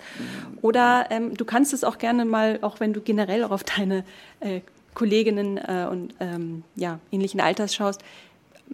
Oder 0.61 1.07
ähm, 1.09 1.35
du 1.35 1.43
kannst 1.43 1.73
es 1.73 1.83
auch 1.83 1.97
gerne 1.97 2.23
mal, 2.23 2.59
auch 2.61 2.79
wenn 2.79 2.93
du 2.93 3.01
generell 3.01 3.43
auch 3.43 3.51
auf 3.51 3.63
deine 3.63 4.05
äh, 4.39 4.61
Kolleginnen 4.93 5.57
äh, 5.57 5.87
und 5.89 6.13
ähm, 6.19 6.63
ja, 6.75 6.99
ähnlichen 7.11 7.41
Alters 7.41 7.73
schaust, 7.73 8.01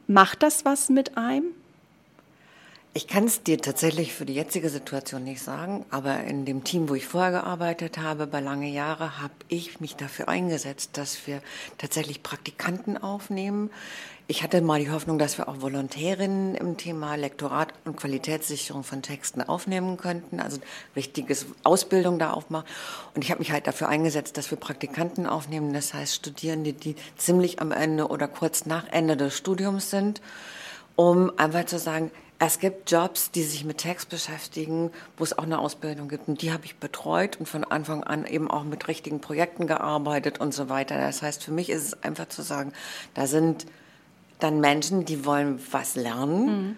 macht 0.08 0.44
das 0.44 0.66
was 0.66 0.90
mit 0.90 1.18
einem? 1.18 1.46
Ich 2.92 3.08
kann 3.08 3.26
es 3.26 3.44
dir 3.44 3.60
tatsächlich 3.60 4.16
für 4.16 4.26
die 4.26 4.34
jetzige 4.34 4.68
Situation 4.68 5.24
nicht 5.24 5.44
sagen, 5.44 5.86
aber 5.92 6.24
in 6.24 6.46
dem 6.46 6.64
Team, 6.64 6.90
wo 6.90 6.96
ich 6.96 7.06
vorher 7.06 7.30
gearbeitet 7.30 8.00
habe, 8.00 8.26
bei 8.26 8.40
lange 8.40 8.68
Jahre, 8.68 9.22
habe 9.22 9.34
ich 9.48 9.80
mich 9.80 9.96
dafür 9.96 10.28
eingesetzt, 10.28 10.98
dass 10.98 11.28
wir 11.28 11.44
tatsächlich 11.78 12.24
Praktikanten 12.24 12.98
aufnehmen. 12.98 13.70
Ich 14.26 14.42
hatte 14.42 14.62
mal 14.62 14.80
die 14.80 14.90
Hoffnung, 14.90 15.20
dass 15.20 15.38
wir 15.38 15.48
auch 15.48 15.62
Volontärinnen 15.62 16.56
im 16.56 16.78
Thema 16.78 17.14
Lektorat 17.14 17.74
und 17.86 17.96
Qualitätssicherung 17.96 18.84
von 18.84 19.04
Texten 19.04 19.44
aufnehmen 19.44 19.98
könnten, 19.98 20.40
also 20.40 20.60
richtiges 20.96 21.46
Ausbildung 21.64 22.18
da 22.18 22.32
aufmachen. 22.32 22.68
Und 23.14 23.24
ich 23.24 23.30
habe 23.30 23.40
mich 23.40 23.52
halt 23.52 23.68
dafür 23.68 23.88
eingesetzt, 23.88 24.36
dass 24.36 24.50
wir 24.50 24.58
Praktikanten 24.58 25.28
aufnehmen, 25.28 25.74
das 25.74 25.94
heißt 25.94 26.16
Studierende, 26.16 26.74
die 26.74 26.96
ziemlich 27.18 27.62
am 27.62 27.72
Ende 27.72 28.08
oder 28.08 28.28
kurz 28.28 28.66
nach 28.66 28.88
Ende 28.90 29.16
des 29.16 29.38
Studiums 29.38 29.92
sind, 29.92 30.22
um 30.96 31.32
einfach 31.38 31.66
zu 31.66 31.78
sagen, 31.78 32.10
es 32.42 32.60
gibt 32.60 32.90
Jobs, 32.90 33.32
die 33.32 33.44
sich 33.44 33.66
mit 33.66 33.80
Text 33.80 34.08
beschäftigen, 34.08 34.92
wo 35.18 35.26
es 35.26 35.38
auch 35.38 35.44
eine 35.44 35.60
Ausbildung 35.60 36.08
gibt. 36.08 36.30
Und 36.30 36.42
die 36.42 36.54
habe 36.54 36.66
ich 36.66 36.78
betreut 36.78 37.38
und 37.38 37.48
von 37.48 37.66
Anfang 37.66 38.04
an 38.06 38.26
eben 38.26 38.50
auch 38.50 38.64
mit 38.64 38.88
richtigen 38.88 39.20
Projekten 39.20 39.68
gearbeitet 39.68 40.40
und 40.40 40.54
so 40.54 40.70
weiter. 40.70 40.98
Das 40.98 41.22
heißt, 41.22 41.44
für 41.44 41.52
mich 41.52 41.70
ist 41.70 41.84
es 41.84 42.04
einfach 42.04 42.30
zu 42.30 42.42
sagen, 42.42 42.72
da 43.14 43.28
sind 43.28 43.66
dann 44.40 44.62
Menschen, 44.62 45.04
die 45.04 45.26
wollen 45.26 45.60
was 45.72 45.96
lernen. 45.96 46.46
Mhm. 46.46 46.76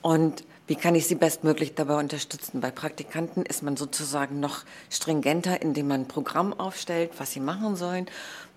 Und 0.00 0.44
wie 0.68 0.76
kann 0.76 0.94
ich 0.94 1.08
sie 1.08 1.16
bestmöglich 1.16 1.74
dabei 1.74 1.98
unterstützen? 1.98 2.60
Bei 2.60 2.70
Praktikanten 2.70 3.44
ist 3.44 3.64
man 3.64 3.76
sozusagen 3.76 4.38
noch 4.38 4.64
stringenter, 4.88 5.60
indem 5.60 5.88
man 5.88 6.02
ein 6.02 6.08
Programm 6.08 6.52
aufstellt, 6.52 7.10
was 7.18 7.32
sie 7.32 7.40
machen 7.40 7.74
sollen. 7.74 8.06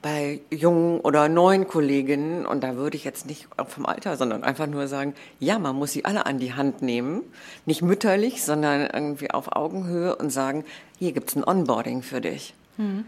Bei 0.03 0.41
jungen 0.51 0.99
oder 0.99 1.29
neuen 1.29 1.67
Kolleginnen, 1.67 2.45
und 2.45 2.63
da 2.63 2.75
würde 2.75 2.95
ich 2.95 3.05
jetzt 3.05 3.25
nicht 3.25 3.47
vom 3.67 3.87
Alter, 3.87 4.17
sondern 4.17 4.43
einfach 4.43 4.67
nur 4.67 4.87
sagen, 4.87 5.15
ja, 5.39 5.57
man 5.57 5.75
muss 5.75 5.93
sie 5.93 6.05
alle 6.05 6.27
an 6.27 6.37
die 6.37 6.53
Hand 6.53 6.83
nehmen. 6.83 7.23
Nicht 7.65 7.81
mütterlich, 7.81 8.43
sondern 8.43 8.81
irgendwie 8.81 9.31
auf 9.31 9.55
Augenhöhe 9.55 10.15
und 10.15 10.29
sagen, 10.29 10.63
hier 10.99 11.13
gibt's 11.13 11.35
ein 11.35 11.43
Onboarding 11.43 12.03
für 12.03 12.21
dich. 12.21 12.53
Mhm 12.77 13.05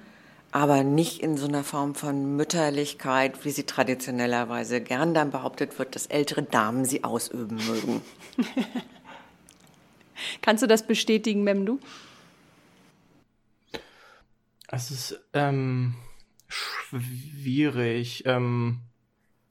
aber 0.55 0.85
nicht 0.85 1.21
in 1.21 1.35
so 1.35 1.47
einer 1.47 1.65
Form 1.65 1.95
von 1.95 2.37
Mütterlichkeit, 2.37 3.43
wie 3.43 3.51
sie 3.51 3.65
traditionellerweise 3.65 4.79
gern 4.79 5.13
dann 5.13 5.29
behauptet 5.29 5.77
wird, 5.77 5.95
dass 5.95 6.05
ältere 6.05 6.43
Damen 6.43 6.85
sie 6.85 7.03
ausüben 7.03 7.57
mögen. 7.57 8.01
Kannst 10.41 10.63
du 10.63 10.67
das 10.67 10.87
bestätigen, 10.87 11.43
Memdu? 11.43 11.79
Es 14.69 14.91
ist 14.91 15.19
ähm, 15.33 15.95
schwierig. 16.47 18.23
Ähm, 18.25 18.81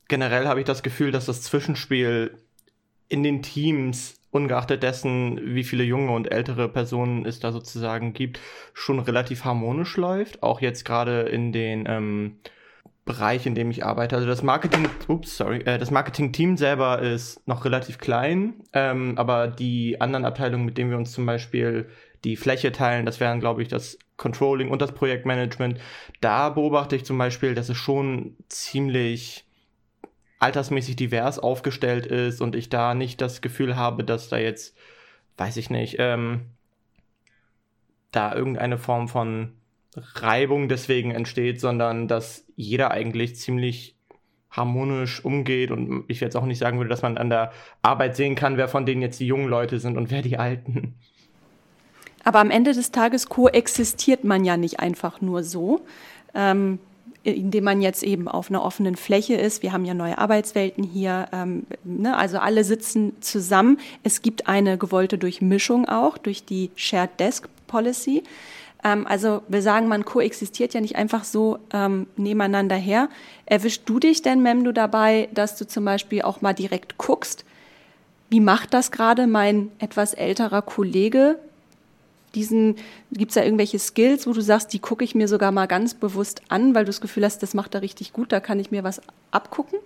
generell 0.09 0.47
habe 0.47 0.61
ich 0.61 0.67
das 0.67 0.83
Gefühl, 0.83 1.11
dass 1.11 1.27
das 1.27 1.43
Zwischenspiel 1.43 2.39
in 3.09 3.23
den 3.23 3.43
Teams 3.43 4.21
ungeachtet 4.31 4.83
dessen, 4.83 5.55
wie 5.55 5.65
viele 5.65 5.85
junge 5.85 6.13
und 6.13 6.33
ältere 6.33 6.69
Personen 6.69 7.25
es 7.25 7.39
da 7.39 7.53
sozusagen 7.53 8.13
gibt, 8.13 8.41
schon 8.73 8.99
relativ 8.99 9.45
harmonisch 9.45 9.97
läuft. 9.97 10.43
Auch 10.43 10.61
jetzt 10.61 10.85
gerade 10.85 11.23
in 11.23 11.53
den 11.53 11.85
ähm, 11.87 12.39
Bereich, 13.05 13.47
in 13.47 13.55
dem 13.55 13.71
ich 13.71 13.85
arbeite. 13.85 14.17
Also 14.17 14.27
das 14.27 14.43
Marketing, 14.43 14.89
ups, 15.09 15.37
sorry, 15.37 15.59
äh, 15.59 15.79
das 15.79 15.91
Marketing-Team 15.91 16.57
selber 16.57 17.01
ist 17.01 17.47
noch 17.47 17.65
relativ 17.65 17.99
klein, 17.99 18.55
ähm, 18.73 19.19
aber 19.19 19.47
die 19.47 20.01
anderen 20.01 20.25
Abteilungen, 20.25 20.65
mit 20.65 20.79
denen 20.79 20.91
wir 20.91 20.97
uns 20.97 21.13
zum 21.13 21.27
Beispiel 21.27 21.89
die 22.25 22.37
Fläche 22.37 22.73
teilen, 22.73 23.05
das 23.05 23.21
wären, 23.21 23.41
glaube 23.41 23.63
ich, 23.63 23.69
das 23.69 23.99
Controlling 24.17 24.71
und 24.71 24.81
das 24.81 24.93
Projektmanagement. 24.93 25.81
Da 26.21 26.51
beobachte 26.51 26.97
ich 26.97 27.05
zum 27.05 27.19
Beispiel, 27.19 27.55
dass 27.55 27.69
es 27.69 27.77
schon 27.77 28.37
ziemlich 28.49 29.45
altersmäßig 30.39 30.97
divers 30.97 31.39
aufgestellt 31.39 32.07
ist 32.07 32.41
und 32.41 32.55
ich 32.55 32.69
da 32.69 32.95
nicht 32.95 33.21
das 33.21 33.41
Gefühl 33.41 33.77
habe, 33.77 34.05
dass 34.05 34.29
da 34.29 34.37
jetzt, 34.37 34.77
weiß 35.37 35.57
ich 35.57 35.71
nicht, 35.71 35.97
ähm, 35.99 36.43
da 38.13 38.35
irgendeine 38.35 38.79
Form 38.79 39.09
von 39.09 39.53
Reibung 39.97 40.69
deswegen 40.69 41.11
entsteht, 41.11 41.61
sondern 41.61 42.09
dass 42.09 42.47
jeder 42.57 42.91
eigentlich 42.91 43.37
ziemlich 43.37 43.97
harmonisch 44.51 45.25
umgeht 45.25 45.71
und 45.71 46.05
ich 46.09 46.21
jetzt 46.21 46.37
auch 46.37 46.45
nicht 46.45 46.59
sagen 46.59 46.79
würde, 46.79 46.91
dass 46.91 47.03
man 47.03 47.19
an 47.19 47.31
der 47.31 47.53
Arbeit 47.83 48.15
sehen 48.15 48.35
kann, 48.35 48.57
wer 48.57 48.69
von 48.69 48.87
denen 48.87 49.03
jetzt 49.03 49.19
die 49.19 49.27
jungen 49.27 49.49
Leute 49.49 49.81
sind 49.81 49.97
und 49.97 50.11
wer 50.11 50.23
die 50.23 50.37
alten. 50.37 50.95
Aber 52.25 52.41
am 52.41 52.51
Ende 52.51 52.73
des 52.73 52.91
Tages 52.91 53.29
koexistiert 53.29 54.25
man 54.25 54.45
ja 54.45 54.57
nicht 54.57 54.81
einfach 54.81 55.21
nur 55.21 55.45
so. 55.45 55.83
Ähm, 56.35 56.79
indem 57.25 57.65
man 57.65 57.81
jetzt 57.81 58.03
eben 58.03 58.29
auf 58.29 58.51
einer 58.51 58.63
offenen 58.63 58.97
Fläche 58.97 59.35
ist. 59.35 59.63
Wir 59.63 59.73
haben 59.73 59.85
ja 59.87 59.95
neue 59.95 60.19
Arbeitswelten 60.19 60.85
hier, 60.85 61.27
ähm, 61.33 61.65
ne? 61.83 62.17
also 62.17 62.39
alle 62.39 62.65
sitzen 62.65 63.15
zusammen. 63.21 63.79
Es 64.03 64.21
gibt 64.21 64.47
eine 64.47 64.77
gewollte 64.77 65.17
Durchmischung 65.17 65.89
auch 65.89 66.19
durch 66.19 66.45
die 66.45 66.71
Shared 66.77 67.19
Desk 67.19 67.49
Policy. 67.67 68.23
Ähm, 68.85 69.07
also 69.07 69.41
wir 69.49 69.63
sagen, 69.63 69.89
man 69.89 70.05
koexistiert 70.05 70.75
ja 70.75 70.83
nicht 70.83 70.97
einfach 70.97 71.25
so 71.25 71.59
ähm, 71.73 72.07
nebeneinander 72.17 72.77
her. 72.77 73.09
Erwischst 73.47 73.89
du 73.89 73.99
dich 73.99 74.21
denn, 74.21 74.43
Mem, 74.43 74.63
du 74.63 74.73
dabei, 74.73 75.29
dass 75.33 75.57
du 75.57 75.67
zum 75.67 75.87
Beispiel 75.87 76.23
auch 76.23 76.43
mal 76.43 76.53
direkt 76.53 76.99
guckst, 76.99 77.45
wie 78.29 78.41
macht 78.41 78.75
das 78.75 78.91
gerade 78.91 79.27
mein 79.27 79.71
etwas 79.79 80.13
älterer 80.13 80.61
Kollege? 80.61 81.39
Diesen, 82.35 82.77
gibt 83.13 83.31
es 83.31 83.35
da 83.35 83.43
irgendwelche 83.43 83.79
Skills, 83.79 84.27
wo 84.27 84.33
du 84.33 84.41
sagst, 84.41 84.73
die 84.73 84.79
gucke 84.79 85.05
ich 85.05 85.15
mir 85.15 85.29
sogar 85.29 85.53
mal 85.53 85.67
ganz 85.67 85.95
bewusst 85.95 86.43
an, 86.49 86.75
weil 86.75 86.85
du 86.85 86.91
das 86.91 87.01
Gefühl 87.01 87.25
hast, 87.25 87.43
das 87.43 87.55
macht 87.55 87.75
er 87.75 87.83
richtig 87.83 88.13
gut, 88.13 88.33
da 88.33 88.41
kann 88.41 88.61
ich 88.61 88.71
mir 88.71 88.85
was 88.85 89.01
abgucken? 89.31 89.79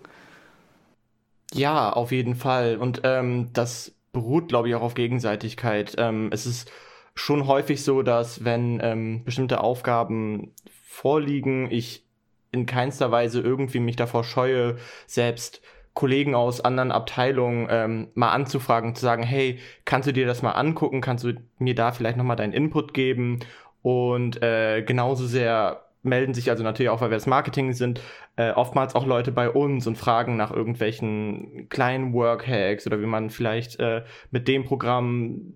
Ja, 1.52 1.92
auf 1.92 2.12
jeden 2.12 2.34
Fall. 2.34 2.76
Und 2.76 3.02
ähm, 3.04 3.50
das 3.52 3.92
beruht, 4.12 4.48
glaube 4.48 4.68
ich, 4.68 4.74
auch 4.74 4.82
auf 4.82 4.94
Gegenseitigkeit. 4.94 5.94
Ähm, 5.98 6.28
es 6.32 6.46
ist 6.46 6.70
schon 7.14 7.46
häufig 7.46 7.82
so, 7.82 8.02
dass 8.02 8.44
wenn 8.44 8.80
ähm, 8.82 9.24
bestimmte 9.24 9.60
Aufgaben 9.60 10.52
vorliegen, 10.86 11.70
ich 11.70 12.04
in 12.50 12.66
keinster 12.66 13.10
Weise 13.10 13.40
irgendwie 13.40 13.80
mich 13.80 13.96
davor 13.96 14.24
scheue, 14.24 14.76
selbst 15.06 15.60
Kollegen 15.98 16.36
aus 16.36 16.60
anderen 16.60 16.92
Abteilungen 16.92 17.66
ähm, 17.68 18.06
mal 18.14 18.30
anzufragen, 18.30 18.94
zu 18.94 19.02
sagen, 19.02 19.24
hey, 19.24 19.58
kannst 19.84 20.06
du 20.06 20.12
dir 20.12 20.28
das 20.28 20.42
mal 20.42 20.52
angucken, 20.52 21.00
kannst 21.00 21.24
du 21.24 21.32
mir 21.58 21.74
da 21.74 21.90
vielleicht 21.90 22.16
nochmal 22.16 22.36
deinen 22.36 22.52
Input 22.52 22.94
geben? 22.94 23.40
Und 23.82 24.40
äh, 24.40 24.82
genauso 24.82 25.26
sehr 25.26 25.82
melden 26.04 26.34
sich 26.34 26.50
also 26.50 26.62
natürlich 26.62 26.90
auch, 26.90 27.00
weil 27.00 27.10
wir 27.10 27.16
das 27.16 27.26
Marketing 27.26 27.72
sind, 27.72 28.00
äh, 28.36 28.52
oftmals 28.52 28.94
auch 28.94 29.06
Leute 29.06 29.32
bei 29.32 29.50
uns 29.50 29.88
und 29.88 29.98
fragen 29.98 30.36
nach 30.36 30.52
irgendwelchen 30.52 31.68
kleinen 31.68 32.12
Workhacks 32.12 32.86
oder 32.86 33.00
wie 33.00 33.06
man 33.06 33.28
vielleicht 33.28 33.80
äh, 33.80 34.04
mit 34.30 34.46
dem 34.46 34.62
Programm 34.62 35.52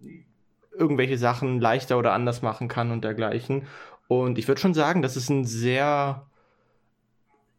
irgendwelche 0.76 1.18
Sachen 1.18 1.60
leichter 1.60 1.98
oder 1.98 2.14
anders 2.14 2.42
machen 2.42 2.66
kann 2.66 2.90
und 2.90 3.04
dergleichen. 3.04 3.68
Und 4.08 4.38
ich 4.38 4.48
würde 4.48 4.60
schon 4.60 4.74
sagen, 4.74 5.02
das 5.02 5.16
ist 5.16 5.30
ein 5.30 5.44
sehr, 5.44 6.26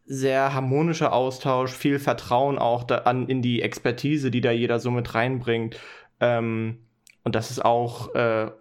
sehr 0.06 0.54
harmonischer 0.54 1.14
Austausch, 1.14 1.72
viel 1.72 2.00
Vertrauen 2.00 2.58
auch 2.58 2.84
da 2.84 3.00
an, 3.00 3.28
in 3.28 3.42
die 3.42 3.62
Expertise, 3.62 4.32
die 4.32 4.42
da 4.42 4.52
jeder 4.52 4.80
so 4.80 4.92
mit 4.92 5.16
reinbringt. 5.16 5.80
Ähm, 6.20 6.80
und 7.24 7.36
das 7.36 7.52
ist 7.52 7.64
auch 7.64 8.14
äh, 8.16 8.52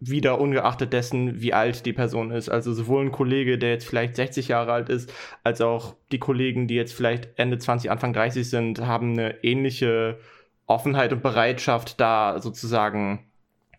wieder 0.00 0.40
ungeachtet 0.40 0.92
dessen, 0.92 1.40
wie 1.40 1.52
alt 1.52 1.86
die 1.86 1.92
Person 1.92 2.30
ist. 2.30 2.48
Also 2.48 2.72
sowohl 2.72 3.04
ein 3.04 3.12
Kollege, 3.12 3.58
der 3.58 3.70
jetzt 3.70 3.86
vielleicht 3.86 4.16
60 4.16 4.48
Jahre 4.48 4.72
alt 4.72 4.88
ist, 4.88 5.12
als 5.42 5.60
auch 5.60 5.94
die 6.12 6.18
Kollegen, 6.18 6.68
die 6.68 6.74
jetzt 6.74 6.94
vielleicht 6.94 7.38
Ende 7.38 7.58
20, 7.58 7.90
Anfang 7.90 8.12
30 8.12 8.48
sind, 8.48 8.80
haben 8.80 9.12
eine 9.12 9.44
ähnliche 9.44 10.18
Offenheit 10.66 11.12
und 11.12 11.22
Bereitschaft, 11.22 12.00
da 12.00 12.40
sozusagen 12.40 13.30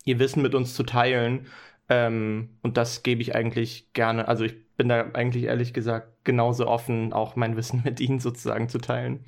ihr 0.05 0.19
Wissen 0.19 0.41
mit 0.41 0.55
uns 0.55 0.73
zu 0.73 0.83
teilen. 0.83 1.47
Ähm, 1.89 2.49
und 2.61 2.77
das 2.77 3.03
gebe 3.03 3.21
ich 3.21 3.35
eigentlich 3.35 3.93
gerne. 3.93 4.27
Also 4.27 4.45
ich 4.45 4.55
bin 4.77 4.89
da 4.89 5.07
eigentlich 5.13 5.43
ehrlich 5.45 5.73
gesagt 5.73 6.07
genauso 6.23 6.67
offen, 6.67 7.11
auch 7.13 7.35
mein 7.35 7.57
Wissen 7.57 7.81
mit 7.85 7.99
ihnen 7.99 8.19
sozusagen 8.19 8.69
zu 8.69 8.77
teilen. 8.77 9.19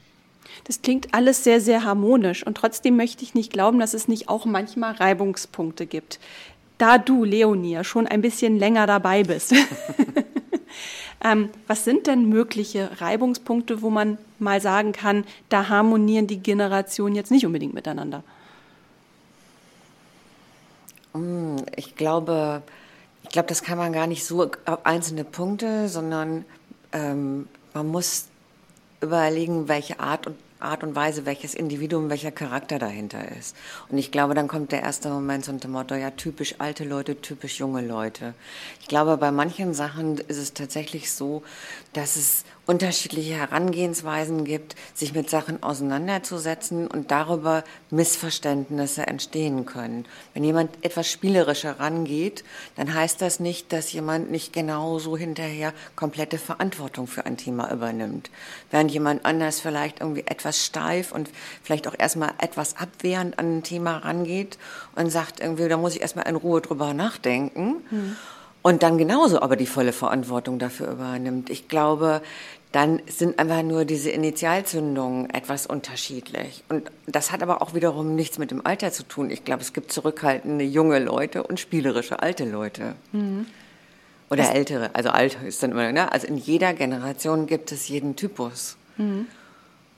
Das 0.63 0.81
klingt 0.81 1.13
alles 1.13 1.43
sehr, 1.43 1.59
sehr 1.59 1.83
harmonisch 1.83 2.45
und 2.45 2.55
trotzdem 2.55 2.95
möchte 2.95 3.23
ich 3.23 3.35
nicht 3.35 3.51
glauben, 3.51 3.79
dass 3.79 3.93
es 3.93 4.07
nicht 4.07 4.29
auch 4.29 4.45
manchmal 4.45 4.93
Reibungspunkte 4.93 5.85
gibt 5.85 6.19
da 6.79 6.97
du, 6.97 7.23
Leonie, 7.23 7.83
schon 7.83 8.07
ein 8.07 8.21
bisschen 8.21 8.57
länger 8.57 8.87
dabei 8.87 9.23
bist, 9.23 9.53
ähm, 11.23 11.49
was 11.67 11.83
sind 11.83 12.07
denn 12.07 12.27
mögliche 12.27 12.89
Reibungspunkte, 12.99 13.83
wo 13.83 13.91
man 13.91 14.17
mal 14.39 14.59
sagen 14.61 14.93
kann, 14.93 15.25
da 15.49 15.69
harmonieren 15.69 16.25
die 16.25 16.39
Generationen 16.39 17.15
jetzt 17.15 17.31
nicht 17.31 17.45
unbedingt 17.45 17.73
miteinander? 17.73 18.23
Mm, 21.13 21.57
ich 21.75 21.95
glaube, 21.95 22.63
ich 23.29 23.33
glaube, 23.33 23.47
das 23.47 23.61
kann 23.61 23.77
man 23.77 23.93
gar 23.93 24.07
nicht 24.07 24.25
so 24.25 24.49
auf 24.65 24.85
einzelne 24.87 25.23
Punkte, 25.23 25.87
sondern 25.87 26.45
ähm, 26.91 27.47
man 27.75 27.87
muss 27.87 28.25
überlegen, 29.01 29.67
welche 29.67 29.99
Art 29.99 30.25
und 30.25 30.35
Art 30.59 30.83
und 30.83 30.95
Weise, 30.95 31.25
welches 31.25 31.53
Individuum, 31.53 32.09
welcher 32.09 32.31
Charakter 32.31 32.79
dahinter 32.79 33.19
ist. 33.37 33.55
Und 33.87 33.97
ich 33.97 34.11
glaube, 34.11 34.33
dann 34.33 34.47
kommt 34.47 34.71
der 34.71 34.81
erste 34.81 35.09
Moment 35.09 35.45
so 35.45 35.51
unter 35.51 35.69
Motto, 35.69 35.95
ja, 35.95 36.09
typisch 36.09 36.55
alte 36.57 36.83
Leute, 36.83 37.21
typisch 37.21 37.59
junge 37.59 37.81
Leute. 37.81 38.33
Ich 38.81 38.87
glaube, 38.87 39.15
bei 39.17 39.31
manchen 39.31 39.73
Sachen 39.73 40.17
ist 40.17 40.37
es 40.37 40.53
tatsächlich 40.53 41.13
so, 41.13 41.43
dass 41.93 42.15
es 42.17 42.43
unterschiedliche 42.69 43.33
Herangehensweisen 43.33 44.45
gibt, 44.45 44.75
sich 44.93 45.15
mit 45.15 45.27
Sachen 45.27 45.63
auseinanderzusetzen 45.63 46.85
und 46.85 47.09
darüber 47.09 47.63
Missverständnisse 47.89 49.07
entstehen 49.07 49.65
können. 49.65 50.05
Wenn 50.35 50.43
jemand 50.43 50.69
etwas 50.85 51.09
spielerischer 51.09 51.79
rangeht, 51.79 52.43
dann 52.75 52.93
heißt 52.93 53.23
das 53.23 53.39
nicht, 53.39 53.73
dass 53.73 53.91
jemand 53.91 54.29
nicht 54.29 54.53
genauso 54.53 55.17
hinterher 55.17 55.73
komplette 55.95 56.37
Verantwortung 56.37 57.07
für 57.07 57.25
ein 57.25 57.37
Thema 57.37 57.73
übernimmt. 57.73 58.29
Während 58.69 58.91
jemand 58.91 59.25
anders 59.25 59.59
vielleicht 59.59 60.01
irgendwie 60.01 60.27
etwas 60.27 60.63
steif 60.63 61.11
und 61.11 61.31
vielleicht 61.63 61.87
auch 61.87 61.95
erstmal 61.97 62.33
etwas 62.37 62.77
abwehrend 62.77 63.39
an 63.39 63.57
ein 63.57 63.63
Thema 63.63 63.97
rangeht 63.97 64.59
und 64.95 65.09
sagt 65.09 65.39
irgendwie, 65.39 65.67
da 65.69 65.77
muss 65.77 65.95
ich 65.95 66.01
erstmal 66.01 66.27
in 66.27 66.35
Ruhe 66.35 66.61
drüber 66.61 66.93
nachdenken. 66.93 67.77
Hm 67.89 68.15
und 68.61 68.83
dann 68.83 68.97
genauso 68.97 69.41
aber 69.41 69.55
die 69.55 69.65
volle 69.65 69.93
Verantwortung 69.93 70.59
dafür 70.59 70.91
übernimmt. 70.91 71.49
Ich 71.49 71.67
glaube, 71.67 72.21
dann 72.71 73.01
sind 73.07 73.39
einfach 73.39 73.63
nur 73.63 73.83
diese 73.83 74.11
Initialzündungen 74.11 75.29
etwas 75.31 75.65
unterschiedlich. 75.65 76.63
Und 76.69 76.91
das 77.07 77.31
hat 77.31 77.41
aber 77.41 77.63
auch 77.63 77.73
wiederum 77.73 78.15
nichts 78.15 78.37
mit 78.37 78.51
dem 78.51 78.63
Alter 78.65 78.91
zu 78.91 79.03
tun. 79.03 79.31
Ich 79.31 79.43
glaube, 79.43 79.61
es 79.61 79.73
gibt 79.73 79.91
zurückhaltende 79.91 80.63
junge 80.63 80.99
Leute 80.99 81.41
und 81.43 81.59
spielerische 81.59 82.21
alte 82.21 82.45
Leute. 82.45 82.95
Mhm. 83.11 83.47
Oder 84.29 84.43
das 84.43 84.51
ältere, 84.51 84.91
also 84.93 85.09
alt 85.09 85.39
ist 85.43 85.63
dann 85.63 85.71
immer, 85.71 85.91
ne? 85.91 86.11
Also 86.11 86.27
in 86.27 86.37
jeder 86.37 86.73
Generation 86.75 87.47
gibt 87.47 87.71
es 87.71 87.87
jeden 87.87 88.15
Typus. 88.15 88.77
Mhm. 88.97 89.25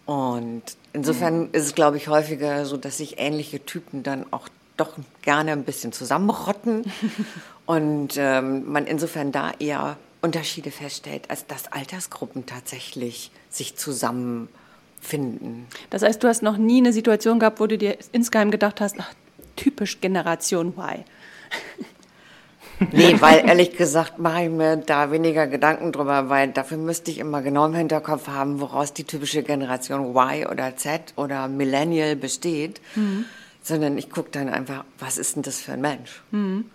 Und 0.06 0.64
insofern 0.94 1.40
mhm. 1.40 1.50
ist 1.52 1.66
es, 1.66 1.76
glaube 1.76 1.98
ich, 1.98 2.08
häufiger 2.08 2.66
so, 2.66 2.78
dass 2.78 2.98
sich 2.98 3.20
ähnliche 3.20 3.66
Typen 3.66 4.04
dann 4.04 4.26
auch 4.32 4.48
doch 4.78 4.94
gerne 5.22 5.52
ein 5.52 5.64
bisschen 5.64 5.92
zusammenrotten 5.92 6.86
und 7.66 8.16
ähm, 8.16 8.72
man 8.72 8.88
insofern 8.88 9.34
da 9.34 9.52
eher 9.60 9.98
Unterschiede 10.22 10.72
feststellt, 10.72 11.30
als 11.30 11.48
dass 11.48 11.72
Altersgruppen 11.72 12.46
tatsächlich 12.46 13.32
sich 13.50 13.76
zusammenfinden. 13.76 15.66
Das 15.90 16.04
heißt, 16.04 16.24
du 16.24 16.28
hast 16.28 16.44
noch 16.44 16.58
nie 16.58 16.78
eine 16.78 16.94
Situation 16.94 17.40
gehabt, 17.40 17.60
wo 17.60 17.68
du 17.68 17.78
dir 17.78 17.98
insgeheim 18.12 18.52
gedacht 18.52 18.82
hast, 18.82 18.96
ach, 19.00 19.14
typisch 19.56 20.00
Generation 20.02 20.74
Y. 20.78 21.04
Nee, 22.92 23.16
weil 23.20 23.48
ehrlich 23.48 23.78
gesagt 23.78 24.18
mache 24.18 24.44
ich 24.44 24.50
mir 24.50 24.78
da 24.78 25.12
weniger 25.12 25.46
Gedanken 25.46 25.92
drüber, 25.92 26.30
weil 26.30 26.50
dafür 26.50 26.78
müsste 26.78 27.12
ich 27.12 27.20
immer 27.20 27.44
genau 27.44 27.68
im 27.68 27.76
Hinterkopf 27.76 28.28
haben, 28.28 28.60
woraus 28.60 28.94
die 28.94 29.04
typische 29.04 29.44
Generation 29.44 30.16
Y 30.16 30.48
oder 30.48 30.76
Z 30.78 31.14
oder 31.16 31.48
Millennial 31.48 32.16
besteht. 32.16 32.82
Mhm. 32.96 33.26
Sondern 33.62 34.00
ich 34.00 34.10
gucke 34.10 34.32
dann 34.32 34.50
einfach, 34.50 34.84
was 34.98 35.20
ist 35.20 35.36
denn 35.36 35.44
das 35.44 35.62
für 35.62 35.74
ein 35.74 35.82
Mensch? 35.82 36.24
Mhm. 36.32 36.66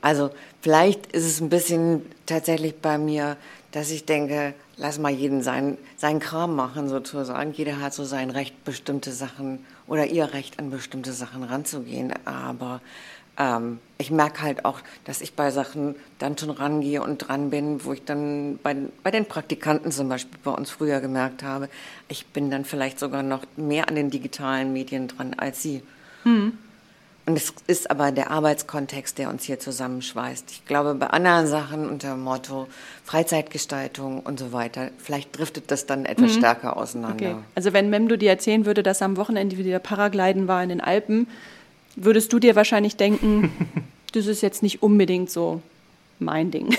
Also 0.00 0.30
vielleicht 0.60 1.12
ist 1.12 1.24
es 1.24 1.40
ein 1.40 1.48
bisschen 1.48 2.02
tatsächlich 2.26 2.76
bei 2.76 2.98
mir, 2.98 3.36
dass 3.72 3.90
ich 3.90 4.04
denke, 4.04 4.54
lass 4.76 4.98
mal 4.98 5.12
jeden 5.12 5.42
seinen, 5.42 5.76
seinen 5.96 6.20
Kram 6.20 6.56
machen 6.56 6.88
sozusagen. 6.88 7.52
Jeder 7.52 7.80
hat 7.80 7.92
so 7.92 8.04
sein 8.04 8.30
Recht, 8.30 8.64
bestimmte 8.64 9.12
Sachen 9.12 9.64
oder 9.86 10.06
ihr 10.06 10.32
Recht 10.32 10.58
an 10.58 10.70
bestimmte 10.70 11.12
Sachen 11.12 11.42
ranzugehen. 11.42 12.14
Aber 12.24 12.80
ähm, 13.38 13.78
ich 13.98 14.10
merke 14.10 14.42
halt 14.42 14.64
auch, 14.64 14.80
dass 15.04 15.20
ich 15.20 15.34
bei 15.34 15.50
Sachen 15.50 15.94
dann 16.18 16.38
schon 16.38 16.50
rangehe 16.50 17.02
und 17.02 17.18
dran 17.18 17.50
bin, 17.50 17.84
wo 17.84 17.92
ich 17.92 18.04
dann 18.04 18.58
bei, 18.62 18.76
bei 19.02 19.10
den 19.10 19.26
Praktikanten 19.26 19.92
zum 19.92 20.08
Beispiel 20.08 20.38
bei 20.42 20.50
uns 20.50 20.70
früher 20.70 21.00
gemerkt 21.00 21.42
habe, 21.42 21.68
ich 22.08 22.26
bin 22.26 22.50
dann 22.50 22.64
vielleicht 22.64 22.98
sogar 22.98 23.22
noch 23.22 23.44
mehr 23.56 23.88
an 23.88 23.94
den 23.94 24.10
digitalen 24.10 24.72
Medien 24.72 25.08
dran 25.08 25.34
als 25.34 25.62
sie. 25.62 25.82
Hm. 26.24 26.58
Und 27.28 27.36
es 27.36 27.52
ist 27.66 27.90
aber 27.90 28.10
der 28.10 28.30
Arbeitskontext, 28.30 29.18
der 29.18 29.28
uns 29.28 29.44
hier 29.44 29.60
zusammenschweißt. 29.60 30.50
Ich 30.50 30.64
glaube, 30.64 30.94
bei 30.94 31.08
anderen 31.08 31.46
Sachen 31.46 31.86
unter 31.86 32.12
dem 32.12 32.22
Motto 32.22 32.68
Freizeitgestaltung 33.04 34.20
und 34.20 34.38
so 34.38 34.54
weiter, 34.54 34.88
vielleicht 34.96 35.36
driftet 35.36 35.70
das 35.70 35.84
dann 35.84 36.06
etwas 36.06 36.32
mhm. 36.32 36.38
stärker 36.38 36.78
auseinander. 36.78 37.32
Okay. 37.32 37.36
Also 37.54 37.74
wenn 37.74 37.90
Memdo 37.90 38.16
dir 38.16 38.30
erzählen 38.30 38.64
würde, 38.64 38.82
dass 38.82 39.02
am 39.02 39.18
Wochenende 39.18 39.58
wieder 39.58 39.78
Paragliden 39.78 40.48
war 40.48 40.62
in 40.62 40.70
den 40.70 40.80
Alpen, 40.80 41.26
würdest 41.96 42.32
du 42.32 42.38
dir 42.38 42.56
wahrscheinlich 42.56 42.96
denken, 42.96 43.52
das 44.14 44.24
ist 44.24 44.40
jetzt 44.40 44.62
nicht 44.62 44.82
unbedingt 44.82 45.30
so 45.30 45.60
mein 46.18 46.50
Ding. 46.50 46.78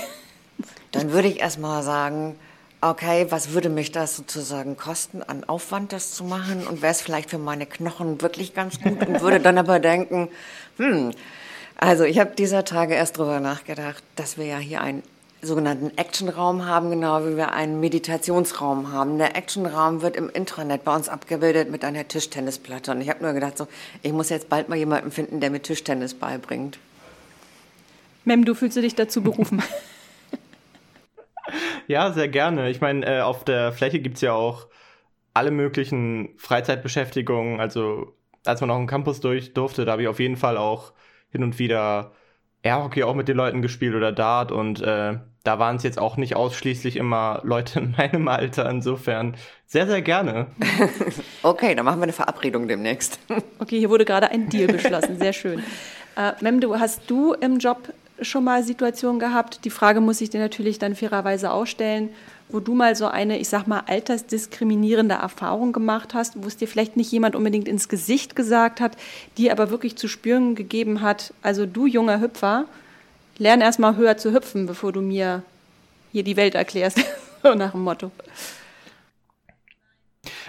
Dann 0.92 1.12
würde 1.12 1.28
ich 1.28 1.42
erst 1.42 1.60
mal 1.60 1.84
sagen, 1.84 2.36
okay, 2.82 3.28
was 3.30 3.52
würde 3.52 3.70
mich 3.70 3.92
das 3.92 4.16
sozusagen 4.16 4.78
kosten 4.78 5.22
an 5.22 5.44
Aufwand, 5.44 5.94
das 5.94 6.14
zu 6.14 6.24
machen? 6.24 6.66
Und 6.68 6.82
wäre 6.82 6.92
es 6.92 7.02
vielleicht 7.02 7.30
für 7.30 7.38
meine 7.38 7.66
Knochen 7.66 8.22
wirklich 8.22 8.54
ganz 8.54 8.80
gut 8.80 9.06
und 9.06 9.22
würde 9.22 9.40
dann 9.40 9.58
aber 9.58 9.80
denken, 9.80 10.30
hm, 10.78 11.12
also 11.78 12.04
ich 12.04 12.20
habe 12.20 12.32
dieser 12.36 12.66
Tage 12.66 12.94
erst 12.94 13.18
darüber 13.18 13.40
nachgedacht, 13.40 14.04
dass 14.16 14.38
wir 14.38 14.46
ja 14.46 14.58
hier 14.58 14.82
einen 14.82 15.04
sogenannten 15.42 15.98
Actionraum 15.98 16.66
haben, 16.66 16.90
genau 16.90 17.26
wie 17.26 17.38
wir 17.38 17.54
einen 17.54 17.80
Meditationsraum 17.80 18.92
haben. 18.92 19.18
Der 19.18 19.38
Actionraum 19.38 20.02
wird 20.02 20.18
im 20.18 20.30
Intranet 20.30 20.84
bei 20.84 20.94
uns 20.94 21.08
abgebildet 21.08 21.72
mit 21.72 21.86
einer 21.86 22.06
Tischtennisplatte. 22.08 22.92
Und 22.92 23.02
ich 23.02 23.10
habe 23.10 23.24
nur 23.24 23.32
gedacht, 23.34 23.58
so, 23.58 23.68
ich 24.02 24.12
muss 24.12 24.30
jetzt 24.30 24.50
bald 24.50 24.68
mal 24.68 24.76
jemanden 24.76 25.12
finden, 25.12 25.40
der 25.40 25.50
mir 25.50 25.62
Tischtennis 25.62 26.14
beibringt. 26.14 26.78
Mem, 28.26 28.44
du 28.44 28.54
fühlst 28.54 28.76
du 28.76 28.82
dich 28.82 28.96
dazu 28.96 29.22
berufen? 29.22 29.64
ja, 31.88 32.12
sehr 32.12 32.28
gerne. 32.28 32.70
Ich 32.70 32.82
meine, 32.82 33.06
äh, 33.06 33.22
auf 33.22 33.44
der 33.44 33.72
Fläche 33.72 34.00
gibt 34.00 34.16
es 34.16 34.22
ja 34.22 34.34
auch 34.34 34.68
alle 35.34 35.52
möglichen 35.52 36.30
Freizeitbeschäftigungen. 36.38 37.60
Also 37.60 38.14
als 38.46 38.62
man 38.62 38.70
noch 38.70 38.78
im 38.78 38.88
Campus 38.88 39.20
durch 39.20 39.54
durfte, 39.54 39.86
da 39.86 39.94
habe 39.94 40.02
ich 40.02 40.08
auf 40.08 40.20
jeden 40.20 40.38
Fall 40.38 40.58
auch 40.58 40.94
hin 41.32 41.44
und 41.44 41.60
wieder 41.60 42.12
Airhockey 42.64 43.04
auch 43.04 43.16
mit 43.16 43.28
den 43.28 43.38
Leuten 43.38 43.62
gespielt 43.62 43.96
oder 43.96 44.12
Dart 44.12 44.52
und 44.52 44.82
äh, 44.82 45.18
da 45.44 45.58
waren 45.58 45.78
es 45.78 45.84
jetzt 45.84 46.00
auch 46.00 46.18
nicht 46.18 46.36
ausschließlich 46.36 46.98
immer 46.98 47.42
Leute 47.44 47.80
in 47.80 47.92
meinem 47.98 48.28
Alter. 48.28 48.70
Insofern 48.70 49.36
sehr, 49.66 49.88
sehr 49.88 50.02
gerne. 50.02 50.48
okay, 51.44 51.76
dann 51.76 51.86
machen 51.86 52.00
wir 52.00 52.04
eine 52.04 52.14
Verabredung 52.14 52.68
demnächst. 52.68 53.20
okay, 53.60 53.80
hier 53.80 53.90
wurde 53.90 54.06
gerade 54.06 54.32
ein 54.32 54.50
Deal 54.50 54.68
beschlossen. 54.68 55.18
Sehr 55.18 55.34
schön. 55.34 55.64
Äh, 56.18 56.34
Mem, 56.42 56.60
du, 56.60 56.78
hast 56.78 57.10
du 57.10 57.34
im 57.34 57.60
Job 57.60 57.94
schon 58.22 58.44
mal 58.44 58.64
Situationen 58.64 59.20
gehabt? 59.20 59.66
Die 59.66 59.70
Frage 59.70 60.02
muss 60.02 60.22
ich 60.22 60.30
dir 60.30 60.40
natürlich 60.40 60.80
dann 60.80 60.96
fairerweise 60.96 61.52
auch 61.52 61.66
stellen, 61.66 62.10
wo 62.50 62.60
du 62.60 62.74
mal 62.74 62.96
so 62.96 63.08
eine, 63.08 63.38
ich 63.38 63.48
sag 63.50 63.68
mal, 63.68 63.84
altersdiskriminierende 63.86 65.16
Erfahrung 65.16 65.72
gemacht 65.72 66.14
hast, 66.14 66.42
wo 66.42 66.48
es 66.48 66.58
dir 66.58 66.68
vielleicht 66.68 66.98
nicht 66.98 67.12
jemand 67.12 67.36
unbedingt 67.36 67.68
ins 67.68 67.90
Gesicht 67.90 68.36
gesagt 68.36 68.82
hat, 68.82 68.98
die 69.38 69.52
aber 69.52 69.70
wirklich 69.70 69.96
zu 69.96 70.08
spüren 70.08 70.56
gegeben 70.56 71.02
hat, 71.02 71.34
also 71.44 71.66
du 71.66 71.86
junger 71.86 72.20
Hüpfer, 72.22 72.66
lern 73.38 73.62
erstmal 73.62 73.96
höher 73.96 74.18
zu 74.18 74.34
hüpfen, 74.34 74.66
bevor 74.66 74.92
du 74.92 75.02
mir 75.02 75.44
hier 76.12 76.24
die 76.24 76.38
Welt 76.38 76.56
erklärst, 76.56 77.00
so 77.44 77.54
nach 77.54 77.72
dem 77.72 77.82
Motto. 77.82 78.12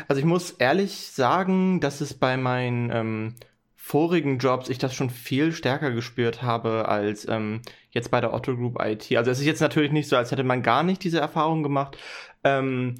Also 0.08 0.20
ich 0.20 0.26
muss 0.26 0.52
ehrlich 0.52 1.10
sagen, 1.12 1.80
dass 1.80 2.00
es 2.00 2.14
bei 2.14 2.36
meinen 2.36 2.90
ähm, 2.90 3.34
vorigen 3.82 4.38
Jobs 4.38 4.68
ich 4.68 4.76
das 4.76 4.94
schon 4.94 5.08
viel 5.08 5.52
stärker 5.52 5.90
gespürt 5.90 6.42
habe 6.42 6.86
als 6.86 7.26
ähm, 7.26 7.62
jetzt 7.90 8.10
bei 8.10 8.20
der 8.20 8.32
Otto 8.34 8.54
Group 8.54 8.78
IT. 8.80 9.10
Also 9.16 9.30
es 9.30 9.40
ist 9.40 9.46
jetzt 9.46 9.62
natürlich 9.62 9.90
nicht 9.90 10.08
so, 10.08 10.16
als 10.16 10.30
hätte 10.30 10.44
man 10.44 10.62
gar 10.62 10.82
nicht 10.82 11.02
diese 11.02 11.18
Erfahrung 11.18 11.62
gemacht. 11.62 11.96
Ähm, 12.44 12.96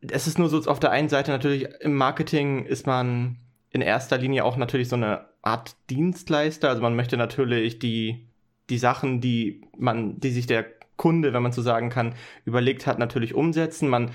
es 0.00 0.26
ist 0.26 0.38
nur 0.38 0.48
so, 0.48 0.58
auf 0.68 0.80
der 0.80 0.90
einen 0.90 1.08
Seite 1.08 1.30
natürlich 1.30 1.68
im 1.80 1.94
Marketing 1.94 2.66
ist 2.66 2.84
man 2.84 3.36
in 3.70 3.80
erster 3.80 4.18
Linie 4.18 4.44
auch 4.44 4.56
natürlich 4.56 4.88
so 4.88 4.96
eine 4.96 5.24
Art 5.40 5.76
Dienstleister. 5.88 6.68
Also 6.68 6.82
man 6.82 6.96
möchte 6.96 7.16
natürlich 7.16 7.78
die, 7.78 8.26
die 8.70 8.78
Sachen, 8.78 9.20
die 9.20 9.62
man, 9.78 10.18
die 10.18 10.30
sich 10.30 10.46
der 10.46 10.66
Kunde, 10.96 11.32
wenn 11.32 11.44
man 11.44 11.52
so 11.52 11.62
sagen 11.62 11.90
kann, 11.90 12.16
überlegt 12.44 12.88
hat, 12.88 12.98
natürlich 12.98 13.34
umsetzen. 13.34 13.88
Man 13.88 14.10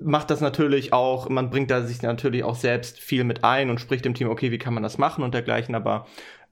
macht 0.00 0.30
das 0.30 0.40
natürlich 0.40 0.92
auch, 0.92 1.28
man 1.28 1.50
bringt 1.50 1.70
da 1.70 1.82
sich 1.82 2.02
natürlich 2.02 2.44
auch 2.44 2.54
selbst 2.54 2.98
viel 2.98 3.24
mit 3.24 3.44
ein 3.44 3.70
und 3.70 3.80
spricht 3.80 4.04
dem 4.04 4.14
Team, 4.14 4.28
okay, 4.28 4.50
wie 4.50 4.58
kann 4.58 4.74
man 4.74 4.82
das 4.82 4.98
machen 4.98 5.22
und 5.22 5.34
dergleichen, 5.34 5.74
aber 5.74 6.06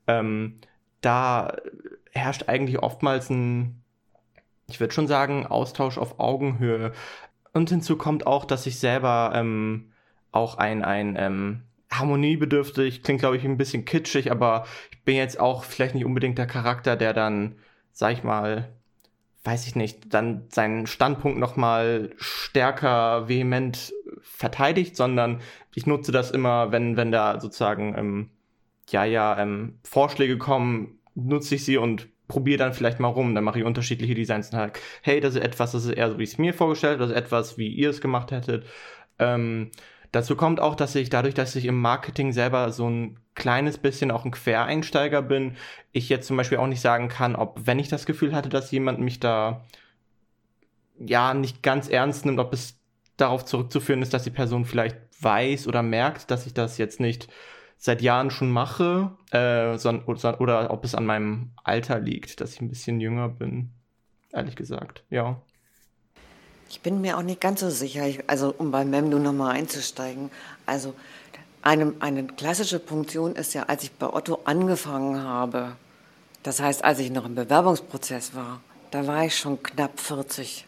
ähm, 0.06 0.60
da 1.00 1.56
herrscht 2.12 2.48
eigentlich 2.48 2.78
oftmals 2.80 3.30
ein, 3.30 3.82
ich 4.68 4.80
würde 4.80 4.92
schon 4.92 5.06
sagen, 5.06 5.46
Austausch 5.46 5.98
auf 5.98 6.18
Augenhöhe. 6.18 6.92
Und 7.52 7.70
hinzu 7.70 7.96
kommt 7.96 8.26
auch, 8.26 8.44
dass 8.44 8.66
ich 8.66 8.78
selber 8.78 9.32
ähm, 9.34 9.92
auch 10.30 10.58
ein, 10.58 10.84
ein 10.84 11.16
ähm, 11.18 11.62
harmoniebedürftig, 11.90 13.02
klingt 13.02 13.20
glaube 13.20 13.36
ich 13.36 13.44
ein 13.44 13.56
bisschen 13.56 13.84
kitschig, 13.84 14.30
aber 14.30 14.66
ich 14.90 15.02
bin 15.04 15.16
jetzt 15.16 15.40
auch 15.40 15.64
vielleicht 15.64 15.94
nicht 15.94 16.04
unbedingt 16.04 16.38
der 16.38 16.46
Charakter, 16.46 16.96
der 16.96 17.14
dann, 17.14 17.56
sag 17.92 18.12
ich 18.12 18.22
mal, 18.22 18.68
weiß 19.44 19.66
ich 19.66 19.76
nicht, 19.76 20.12
dann 20.12 20.44
seinen 20.50 20.86
Standpunkt 20.86 21.38
nochmal 21.38 22.10
stärker 22.18 23.28
vehement 23.28 23.92
verteidigt, 24.20 24.96
sondern 24.96 25.40
ich 25.74 25.86
nutze 25.86 26.12
das 26.12 26.30
immer, 26.30 26.72
wenn, 26.72 26.96
wenn 26.96 27.12
da 27.12 27.40
sozusagen, 27.40 27.94
ähm, 27.96 28.30
ja, 28.88 29.04
ja, 29.04 29.38
ähm, 29.38 29.78
Vorschläge 29.84 30.38
kommen, 30.38 30.98
nutze 31.14 31.54
ich 31.54 31.64
sie 31.64 31.76
und 31.76 32.08
probiere 32.26 32.58
dann 32.58 32.74
vielleicht 32.74 33.00
mal 33.00 33.08
rum. 33.08 33.34
Dann 33.34 33.44
mache 33.44 33.58
ich 33.58 33.64
unterschiedliche 33.64 34.14
Designs 34.14 34.50
und 34.50 34.58
halt, 34.58 34.78
hey, 35.02 35.20
das 35.20 35.34
ist 35.34 35.42
etwas, 35.42 35.72
das 35.72 35.84
ist 35.84 35.92
eher 35.92 36.10
so, 36.10 36.18
wie 36.18 36.24
ich 36.24 36.32
es 36.32 36.38
mir 36.38 36.54
vorgestellt 36.54 36.94
habe, 36.94 37.02
das 37.02 37.10
ist 37.10 37.16
etwas, 37.16 37.58
wie 37.58 37.68
ihr 37.68 37.90
es 37.90 38.00
gemacht 38.00 38.30
hättet. 38.30 38.66
Ähm, 39.18 39.70
dazu 40.12 40.36
kommt 40.36 40.60
auch, 40.60 40.74
dass 40.74 40.94
ich 40.94 41.10
dadurch, 41.10 41.34
dass 41.34 41.56
ich 41.56 41.64
im 41.64 41.80
Marketing 41.80 42.32
selber 42.32 42.70
so 42.70 42.88
ein 42.88 43.18
kleines 43.38 43.78
bisschen 43.78 44.10
auch 44.10 44.24
ein 44.24 44.30
Quereinsteiger 44.30 45.22
bin, 45.22 45.56
ich 45.92 46.10
jetzt 46.10 46.26
zum 46.26 46.36
Beispiel 46.36 46.58
auch 46.58 46.66
nicht 46.66 46.82
sagen 46.82 47.08
kann, 47.08 47.36
ob, 47.36 47.60
wenn 47.64 47.78
ich 47.78 47.88
das 47.88 48.04
Gefühl 48.04 48.34
hatte, 48.34 48.50
dass 48.50 48.70
jemand 48.70 49.00
mich 49.00 49.20
da 49.20 49.64
ja 50.98 51.32
nicht 51.32 51.62
ganz 51.62 51.88
ernst 51.88 52.26
nimmt, 52.26 52.40
ob 52.40 52.52
es 52.52 52.78
darauf 53.16 53.44
zurückzuführen 53.44 54.02
ist, 54.02 54.12
dass 54.12 54.24
die 54.24 54.30
Person 54.30 54.64
vielleicht 54.64 54.96
weiß 55.20 55.66
oder 55.66 55.82
merkt, 55.82 56.30
dass 56.30 56.46
ich 56.46 56.54
das 56.54 56.78
jetzt 56.78 57.00
nicht 57.00 57.28
seit 57.78 58.02
Jahren 58.02 58.30
schon 58.30 58.50
mache, 58.50 59.12
äh, 59.30 59.78
sondern, 59.78 60.04
oder, 60.06 60.40
oder 60.40 60.70
ob 60.70 60.84
es 60.84 60.94
an 60.94 61.06
meinem 61.06 61.52
Alter 61.62 62.00
liegt, 62.00 62.40
dass 62.40 62.54
ich 62.54 62.60
ein 62.60 62.68
bisschen 62.68 63.00
jünger 63.00 63.28
bin, 63.28 63.70
ehrlich 64.32 64.56
gesagt, 64.56 65.04
ja. 65.10 65.40
Ich 66.68 66.80
bin 66.80 67.00
mir 67.00 67.16
auch 67.16 67.22
nicht 67.22 67.40
ganz 67.40 67.60
so 67.60 67.70
sicher, 67.70 68.06
ich, 68.06 68.28
also 68.28 68.54
um 68.58 68.70
bei 68.70 68.84
Memdu 68.84 69.18
nochmal 69.18 69.54
einzusteigen. 69.54 70.30
Also 70.66 70.94
eine, 71.62 71.94
eine 72.00 72.26
klassische 72.26 72.78
Punktion 72.78 73.34
ist 73.34 73.54
ja, 73.54 73.64
als 73.64 73.82
ich 73.82 73.92
bei 73.92 74.12
Otto 74.12 74.40
angefangen 74.44 75.22
habe, 75.22 75.72
das 76.42 76.60
heißt, 76.60 76.84
als 76.84 76.98
ich 76.98 77.10
noch 77.10 77.26
im 77.26 77.34
Bewerbungsprozess 77.34 78.34
war, 78.34 78.60
da 78.90 79.06
war 79.06 79.24
ich 79.24 79.36
schon 79.36 79.62
knapp 79.62 80.00
40. 80.00 80.66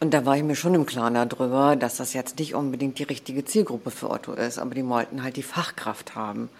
Und 0.00 0.12
da 0.12 0.26
war 0.26 0.36
ich 0.36 0.42
mir 0.42 0.56
schon 0.56 0.74
im 0.74 0.86
Klaren 0.86 1.14
darüber, 1.14 1.76
dass 1.76 1.96
das 1.96 2.12
jetzt 2.12 2.38
nicht 2.38 2.54
unbedingt 2.54 2.98
die 2.98 3.04
richtige 3.04 3.44
Zielgruppe 3.44 3.90
für 3.90 4.10
Otto 4.10 4.32
ist, 4.32 4.58
aber 4.58 4.74
die 4.74 4.86
wollten 4.86 5.22
halt 5.22 5.36
die 5.36 5.42
Fachkraft 5.42 6.14
haben. 6.14 6.50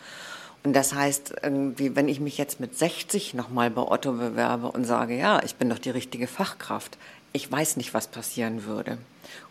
Und 0.62 0.72
das 0.72 0.94
heißt, 0.94 1.35
irgendwie, 1.42 1.94
wenn 1.94 2.09
ich 2.09 2.20
mich 2.20 2.38
jetzt 2.38 2.59
mit 2.59 2.78
60 2.78 3.35
nochmal 3.35 3.70
bei 3.70 3.83
Otto 3.83 4.12
bewerbe 4.12 4.68
und 4.72 4.85
sage, 4.85 5.14
ja, 5.14 5.42
ich 5.42 5.57
bin 5.57 5.68
doch 5.68 5.78
die 5.78 5.90
richtige 5.90 6.26
Fachkraft, 6.26 6.96
ich 7.35 7.50
weiß 7.50 7.76
nicht, 7.76 7.92
was 7.92 8.07
passieren 8.07 8.64
würde. 8.64 8.96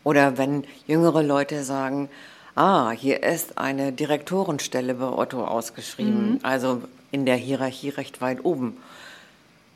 Oder 0.03 0.37
wenn 0.39 0.63
jüngere 0.87 1.21
Leute 1.21 1.63
sagen, 1.63 2.09
ah, 2.55 2.91
hier 2.91 3.23
ist 3.23 3.57
eine 3.57 3.91
Direktorenstelle 3.91 4.95
bei 4.95 5.07
Otto 5.07 5.45
ausgeschrieben, 5.45 6.33
mhm. 6.33 6.39
also 6.43 6.81
in 7.11 7.25
der 7.25 7.35
Hierarchie 7.35 7.89
recht 7.89 8.21
weit 8.21 8.43
oben. 8.43 8.77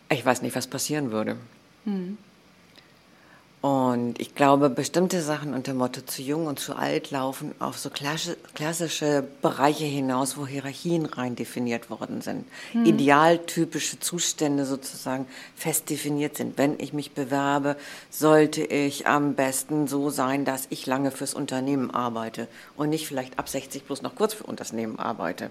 Ich 0.10 0.26
weiß 0.26 0.42
nicht, 0.42 0.56
was 0.56 0.68
passieren 0.68 1.12
würde. 1.12 1.38
Mhm. 1.86 2.18
Und 3.60 4.22
ich 4.22 4.36
glaube, 4.36 4.70
bestimmte 4.70 5.22
Sachen 5.24 5.56
unter 5.56 5.74
Motto 5.74 6.02
zu 6.02 6.22
jung 6.22 6.46
und 6.46 6.60
zu 6.60 6.76
alt 6.76 7.10
laufen 7.10 7.56
auf 7.58 7.80
so 7.80 7.90
klassische 7.90 9.24
Bereiche 9.42 9.86
hinaus, 9.86 10.38
wo 10.38 10.46
Hierarchien 10.46 11.08
rein 11.08 11.36
definiert 11.36 11.90
worden 11.90 12.22
sind. 12.22 12.46
Hm. 12.74 12.86
Idealtypische 12.86 14.00
Zustände 14.00 14.66
sozusagen 14.66 15.26
fest 15.56 15.90
definiert 15.90 16.38
sind. 16.38 16.60
Wenn 16.60 16.80
ich 16.80 16.94
mich 16.94 17.14
bewerbe, 17.14 17.78
sollte 18.12 18.62
ich 18.64 19.08
am 19.08 19.34
besten 19.34 19.88
so 19.88 20.12
sein, 20.12 20.46
dass 20.46 20.68
ich 20.70 20.86
lange 20.86 21.10
fürs 21.10 21.34
Unternehmen 21.34 21.90
arbeite 21.90 22.48
und 22.76 22.90
nicht 22.90 23.08
vielleicht 23.08 23.40
ab 23.40 23.50
60 23.50 23.86
bloß 23.86 24.04
noch 24.04 24.14
kurz 24.14 24.36
für 24.36 24.44
Unternehmen 24.44 25.00
arbeite 25.00 25.50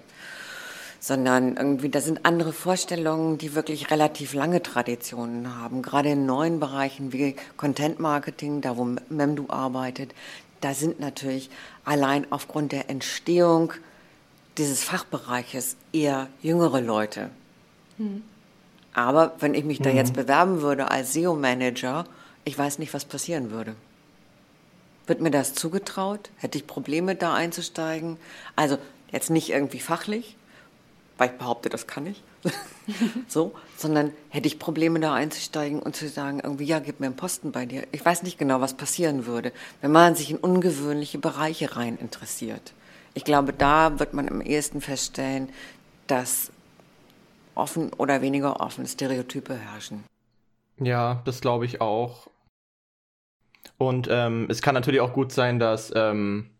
sondern 1.06 1.56
irgendwie, 1.56 1.88
da 1.88 2.00
sind 2.00 2.26
andere 2.26 2.52
Vorstellungen, 2.52 3.38
die 3.38 3.54
wirklich 3.54 3.92
relativ 3.92 4.34
lange 4.34 4.60
Traditionen 4.60 5.56
haben. 5.56 5.80
Gerade 5.80 6.10
in 6.10 6.26
neuen 6.26 6.58
Bereichen 6.58 7.12
wie 7.12 7.36
Content 7.56 8.00
Marketing, 8.00 8.60
da 8.60 8.76
wo 8.76 8.96
Memdu 9.08 9.44
arbeitet, 9.46 10.12
da 10.62 10.74
sind 10.74 10.98
natürlich 10.98 11.48
allein 11.84 12.26
aufgrund 12.30 12.72
der 12.72 12.90
Entstehung 12.90 13.72
dieses 14.58 14.82
Fachbereiches 14.82 15.76
eher 15.92 16.26
jüngere 16.42 16.80
Leute. 16.80 17.30
Mhm. 17.98 18.24
Aber 18.92 19.36
wenn 19.38 19.54
ich 19.54 19.64
mich 19.64 19.78
da 19.78 19.90
jetzt 19.90 20.14
bewerben 20.14 20.60
würde 20.60 20.90
als 20.90 21.12
SEO-Manager, 21.12 22.04
ich 22.44 22.58
weiß 22.58 22.80
nicht, 22.80 22.92
was 22.92 23.04
passieren 23.04 23.52
würde. 23.52 23.76
Wird 25.06 25.20
mir 25.20 25.30
das 25.30 25.54
zugetraut? 25.54 26.30
Hätte 26.38 26.58
ich 26.58 26.66
Probleme, 26.66 27.14
da 27.14 27.32
einzusteigen? 27.32 28.16
Also 28.56 28.76
jetzt 29.12 29.30
nicht 29.30 29.50
irgendwie 29.50 29.78
fachlich, 29.78 30.36
weil 31.18 31.30
ich 31.30 31.38
behaupte, 31.38 31.68
das 31.68 31.86
kann 31.86 32.06
ich. 32.06 32.22
so, 33.28 33.54
sondern 33.76 34.12
hätte 34.28 34.46
ich 34.46 34.58
Probleme 34.58 35.00
da 35.00 35.14
einzusteigen 35.14 35.80
und 35.80 35.96
zu 35.96 36.08
sagen, 36.08 36.40
irgendwie, 36.42 36.64
ja, 36.64 36.78
gib 36.78 37.00
mir 37.00 37.06
einen 37.06 37.16
Posten 37.16 37.52
bei 37.52 37.66
dir. 37.66 37.84
Ich 37.92 38.04
weiß 38.04 38.22
nicht 38.22 38.38
genau, 38.38 38.60
was 38.60 38.74
passieren 38.74 39.26
würde, 39.26 39.52
wenn 39.80 39.92
man 39.92 40.14
sich 40.14 40.30
in 40.30 40.36
ungewöhnliche 40.36 41.18
Bereiche 41.18 41.76
rein 41.76 41.96
interessiert. 41.96 42.72
Ich 43.14 43.24
glaube, 43.24 43.52
da 43.52 43.98
wird 43.98 44.12
man 44.12 44.28
am 44.28 44.40
ehesten 44.40 44.80
feststellen, 44.80 45.48
dass 46.06 46.50
offen 47.54 47.92
oder 47.94 48.20
weniger 48.20 48.60
offen 48.60 48.86
Stereotype 48.86 49.54
herrschen. 49.56 50.04
Ja, 50.78 51.22
das 51.24 51.40
glaube 51.40 51.64
ich 51.64 51.80
auch. 51.80 52.28
Und 53.78 54.08
ähm, 54.10 54.46
es 54.50 54.62
kann 54.62 54.74
natürlich 54.74 55.00
auch 55.00 55.12
gut 55.12 55.32
sein, 55.32 55.58
dass 55.58 55.92
ähm, 55.94 56.50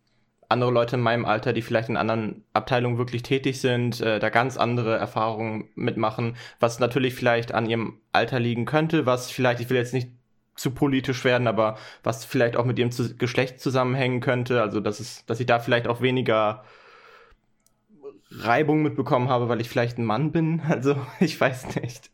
andere 0.49 0.71
Leute 0.71 0.97
in 0.97 1.03
meinem 1.03 1.25
Alter, 1.25 1.53
die 1.53 1.63
vielleicht 1.63 1.89
in 1.89 1.97
anderen 1.97 2.45
Abteilungen 2.53 2.99
wirklich 2.99 3.23
tätig 3.23 3.61
sind, 3.61 4.01
äh, 4.01 4.19
da 4.19 4.29
ganz 4.31 4.57
andere 4.57 4.97
Erfahrungen 4.97 5.69
mitmachen, 5.75 6.37
was 6.61 6.79
natürlich 6.79 7.15
vielleicht 7.15 7.53
an 7.53 7.67
ihrem 7.67 7.99
Alter 8.13 8.39
liegen 8.39 8.65
könnte, 8.65 9.07
was 9.07 9.31
vielleicht, 9.31 9.61
ich 9.61 9.71
will 9.71 9.77
jetzt 9.77 9.95
nicht 9.95 10.11
zu 10.55 10.71
politisch 10.71 11.25
werden, 11.25 11.47
aber 11.47 11.77
was 12.03 12.25
vielleicht 12.25 12.57
auch 12.57 12.65
mit 12.65 12.79
ihrem 12.79 12.91
zu 12.91 13.17
Geschlecht 13.17 13.61
zusammenhängen 13.61 14.21
könnte, 14.21 14.63
also 14.63 14.81
dass 14.81 15.01
es, 15.01 15.25
dass 15.27 15.41
ich 15.41 15.47
da 15.47 15.59
vielleicht 15.59 15.87
auch 15.87 16.01
weniger 16.01 16.65
Reibung 18.31 18.83
mitbekommen 18.83 19.29
habe, 19.29 19.49
weil 19.49 19.61
ich 19.61 19.69
vielleicht 19.69 19.99
ein 19.99 20.05
Mann 20.05 20.33
bin, 20.33 20.63
also 20.69 20.97
ich 21.21 21.41
weiß 21.41 21.77
nicht. 21.77 22.11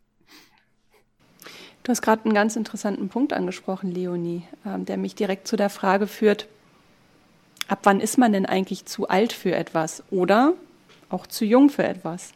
Du 1.83 1.91
hast 1.91 2.03
gerade 2.03 2.25
einen 2.25 2.35
ganz 2.35 2.55
interessanten 2.55 3.09
Punkt 3.09 3.33
angesprochen, 3.33 3.91
Leonie, 3.91 4.45
ähm, 4.65 4.85
der 4.85 4.97
mich 4.97 5.17
direkt 5.17 5.49
zu 5.49 5.57
der 5.57 5.71
Frage 5.71 6.07
führt, 6.07 6.47
ab 7.73 7.81
wann 7.85 8.01
ist 8.01 8.19
man 8.19 8.35
denn 8.35 8.45
eigentlich 8.45 8.85
zu 8.85 9.09
alt 9.09 9.33
für 9.33 9.55
etwas 9.55 10.03
oder 10.11 10.53
auch 11.09 11.27
zu 11.27 11.47
jung 11.47 11.71
für 11.71 11.85
etwas? 11.85 12.33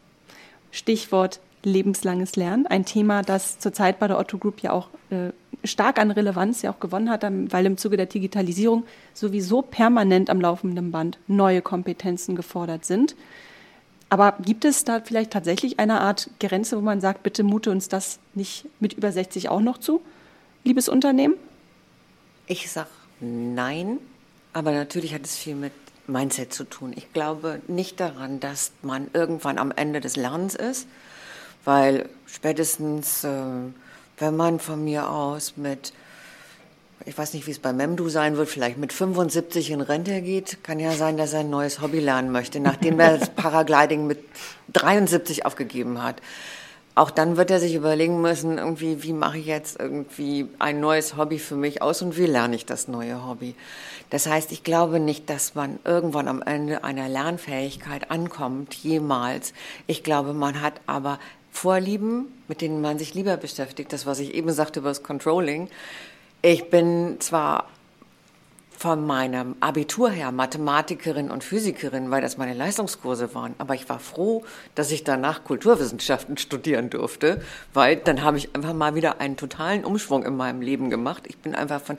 Stichwort 0.70 1.40
lebenslanges 1.62 2.36
Lernen, 2.36 2.66
ein 2.66 2.86
Thema, 2.86 3.20
das 3.20 3.58
zurzeit 3.58 3.98
bei 3.98 4.08
der 4.08 4.18
Otto 4.18 4.38
Group 4.38 4.60
ja 4.60 4.72
auch 4.72 4.88
äh, 5.10 5.32
stark 5.62 5.98
an 5.98 6.10
Relevanz 6.10 6.62
ja 6.62 6.70
auch 6.70 6.80
gewonnen 6.80 7.10
hat, 7.10 7.22
weil 7.22 7.66
im 7.66 7.76
Zuge 7.76 7.98
der 7.98 8.06
Digitalisierung 8.06 8.84
sowieso 9.12 9.60
permanent 9.60 10.30
am 10.30 10.40
laufenden 10.40 10.90
Band 10.90 11.18
neue 11.26 11.60
Kompetenzen 11.60 12.34
gefordert 12.34 12.86
sind. 12.86 13.14
Aber 14.08 14.36
gibt 14.40 14.64
es 14.64 14.84
da 14.84 15.00
vielleicht 15.00 15.32
tatsächlich 15.32 15.78
eine 15.78 16.00
Art 16.00 16.30
Grenze, 16.40 16.78
wo 16.78 16.80
man 16.80 17.02
sagt, 17.02 17.22
bitte 17.24 17.42
mute 17.42 17.70
uns 17.70 17.88
das 17.88 18.20
nicht 18.34 18.64
mit 18.80 18.94
über 18.94 19.12
60 19.12 19.50
auch 19.50 19.60
noch 19.60 19.76
zu, 19.76 20.00
liebes 20.64 20.88
Unternehmen? 20.88 21.34
Ich 22.46 22.70
sage 22.70 22.88
nein, 23.20 23.98
aber 24.56 24.72
natürlich 24.72 25.12
hat 25.12 25.26
es 25.26 25.36
viel 25.36 25.54
mit 25.54 25.74
Mindset 26.06 26.50
zu 26.50 26.64
tun. 26.64 26.94
Ich 26.96 27.12
glaube 27.12 27.60
nicht 27.68 28.00
daran, 28.00 28.40
dass 28.40 28.72
man 28.80 29.08
irgendwann 29.12 29.58
am 29.58 29.70
Ende 29.70 30.00
des 30.00 30.16
Lernens 30.16 30.54
ist, 30.54 30.88
weil 31.66 32.08
spätestens, 32.24 33.22
äh, 33.24 33.28
wenn 34.16 34.34
man 34.34 34.58
von 34.58 34.82
mir 34.82 35.10
aus 35.10 35.58
mit, 35.58 35.92
ich 37.04 37.18
weiß 37.18 37.34
nicht, 37.34 37.46
wie 37.46 37.50
es 37.50 37.58
bei 37.58 37.74
Memdu 37.74 38.08
sein 38.08 38.38
wird, 38.38 38.48
vielleicht 38.48 38.78
mit 38.78 38.94
75 38.94 39.72
in 39.72 39.82
Rente 39.82 40.22
geht, 40.22 40.64
kann 40.64 40.80
ja 40.80 40.92
sein, 40.92 41.18
dass 41.18 41.34
er 41.34 41.40
ein 41.40 41.50
neues 41.50 41.82
Hobby 41.82 42.00
lernen 42.00 42.32
möchte, 42.32 42.58
nachdem 42.58 42.98
er 42.98 43.18
das 43.18 43.28
Paragliding 43.36 44.06
mit 44.06 44.20
73 44.72 45.44
aufgegeben 45.44 46.02
hat. 46.02 46.22
Auch 46.96 47.10
dann 47.10 47.36
wird 47.36 47.50
er 47.50 47.60
sich 47.60 47.74
überlegen 47.74 48.22
müssen, 48.22 48.56
irgendwie, 48.56 49.02
wie 49.02 49.12
mache 49.12 49.36
ich 49.36 49.44
jetzt 49.44 49.78
irgendwie 49.78 50.48
ein 50.58 50.80
neues 50.80 51.18
Hobby 51.18 51.38
für 51.38 51.54
mich 51.54 51.82
aus 51.82 52.00
und 52.00 52.16
wie 52.16 52.24
lerne 52.24 52.56
ich 52.56 52.64
das 52.64 52.88
neue 52.88 53.26
Hobby. 53.26 53.54
Das 54.08 54.26
heißt, 54.26 54.50
ich 54.50 54.64
glaube 54.64 54.98
nicht, 54.98 55.28
dass 55.28 55.54
man 55.54 55.78
irgendwann 55.84 56.26
am 56.26 56.40
Ende 56.40 56.84
einer 56.84 57.06
Lernfähigkeit 57.10 58.10
ankommt, 58.10 58.72
jemals. 58.74 59.52
Ich 59.86 60.04
glaube, 60.04 60.32
man 60.32 60.62
hat 60.62 60.80
aber 60.86 61.18
Vorlieben, 61.52 62.32
mit 62.48 62.62
denen 62.62 62.80
man 62.80 62.98
sich 62.98 63.12
lieber 63.12 63.36
beschäftigt. 63.36 63.92
Das, 63.92 64.06
was 64.06 64.18
ich 64.18 64.32
eben 64.34 64.50
sagte 64.50 64.80
über 64.80 64.88
das 64.88 65.02
Controlling. 65.02 65.68
Ich 66.40 66.70
bin 66.70 67.16
zwar 67.20 67.68
von 68.78 69.06
meinem 69.06 69.56
Abitur 69.60 70.10
her 70.10 70.32
Mathematikerin 70.32 71.30
und 71.30 71.42
Physikerin, 71.42 72.10
weil 72.10 72.20
das 72.20 72.36
meine 72.36 72.54
Leistungskurse 72.54 73.34
waren. 73.34 73.54
Aber 73.58 73.74
ich 73.74 73.88
war 73.88 73.98
froh, 73.98 74.44
dass 74.74 74.90
ich 74.90 75.04
danach 75.04 75.44
Kulturwissenschaften 75.44 76.36
studieren 76.36 76.90
durfte, 76.90 77.40
weil 77.72 77.96
dann 77.96 78.22
habe 78.22 78.36
ich 78.38 78.54
einfach 78.54 78.74
mal 78.74 78.94
wieder 78.94 79.20
einen 79.20 79.36
totalen 79.36 79.84
Umschwung 79.84 80.24
in 80.24 80.36
meinem 80.36 80.60
Leben 80.60 80.90
gemacht. 80.90 81.24
Ich 81.26 81.38
bin 81.38 81.54
einfach 81.54 81.80
von 81.80 81.96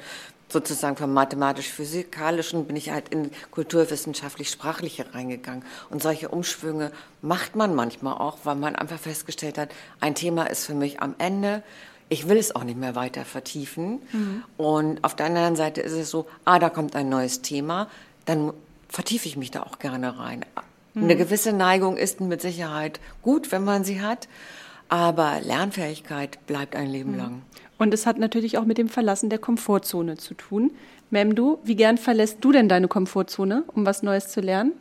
sozusagen 0.49 0.95
vom 0.95 1.13
mathematisch-physikalischen 1.13 2.65
bin 2.65 2.75
ich 2.75 2.91
halt 2.91 3.09
in 3.09 3.31
kulturwissenschaftlich-sprachliche 3.51 5.13
reingegangen. 5.13 5.63
Und 5.89 6.01
solche 6.01 6.29
Umschwünge 6.29 6.91
macht 7.21 7.55
man 7.55 7.75
manchmal 7.75 8.13
auch, 8.13 8.37
weil 8.43 8.55
man 8.55 8.75
einfach 8.75 8.99
festgestellt 8.99 9.57
hat, 9.57 9.69
ein 9.99 10.15
Thema 10.15 10.43
ist 10.43 10.65
für 10.65 10.73
mich 10.73 11.01
am 11.01 11.15
Ende, 11.17 11.63
ich 12.09 12.27
will 12.29 12.37
es 12.37 12.55
auch 12.55 12.63
nicht 12.63 12.79
mehr 12.79 12.95
weiter 12.95 13.25
vertiefen. 13.25 13.99
Mhm. 14.11 14.43
Und 14.57 15.03
auf 15.03 15.15
der 15.15 15.27
anderen 15.27 15.55
Seite 15.55 15.81
ist 15.81 15.93
es 15.93 16.09
so, 16.09 16.27
ah, 16.45 16.59
da 16.59 16.69
kommt 16.69 16.95
ein 16.95 17.09
neues 17.09 17.41
Thema, 17.41 17.87
dann 18.25 18.53
vertiefe 18.89 19.27
ich 19.27 19.37
mich 19.37 19.51
da 19.51 19.63
auch 19.63 19.79
gerne 19.79 20.17
rein. 20.17 20.45
Mhm. 20.93 21.03
Eine 21.03 21.15
gewisse 21.15 21.53
Neigung 21.53 21.97
ist 21.97 22.21
mit 22.21 22.41
Sicherheit 22.41 22.99
gut, 23.21 23.51
wenn 23.51 23.63
man 23.63 23.83
sie 23.83 24.01
hat, 24.01 24.27
aber 24.89 25.39
Lernfähigkeit 25.43 26.45
bleibt 26.47 26.75
ein 26.75 26.89
Leben 26.89 27.11
mhm. 27.11 27.17
lang. 27.17 27.41
Und 27.77 27.93
es 27.93 28.05
hat 28.05 28.17
natürlich 28.17 28.57
auch 28.57 28.65
mit 28.65 28.77
dem 28.77 28.89
Verlassen 28.89 29.29
der 29.29 29.39
Komfortzone 29.39 30.17
zu 30.17 30.33
tun. 30.33 30.71
Memdu, 31.11 31.59
wie 31.63 31.75
gern 31.75 31.97
verlässt 31.97 32.37
du 32.41 32.51
denn 32.51 32.67
deine 32.67 32.87
Komfortzone, 32.87 33.63
um 33.73 33.85
was 33.85 34.01
Neues 34.01 34.29
zu 34.29 34.41
lernen? 34.41 34.73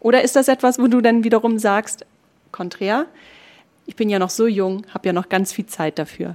Oder 0.00 0.22
ist 0.22 0.36
das 0.36 0.48
etwas, 0.48 0.78
wo 0.78 0.88
du 0.88 1.00
dann 1.00 1.24
wiederum 1.24 1.58
sagst, 1.58 2.04
konträr, 2.50 3.06
ich 3.86 3.96
bin 3.96 4.10
ja 4.10 4.18
noch 4.18 4.30
so 4.30 4.46
jung, 4.46 4.84
habe 4.92 5.08
ja 5.08 5.12
noch 5.12 5.28
ganz 5.28 5.52
viel 5.52 5.66
Zeit 5.66 5.98
dafür? 5.98 6.34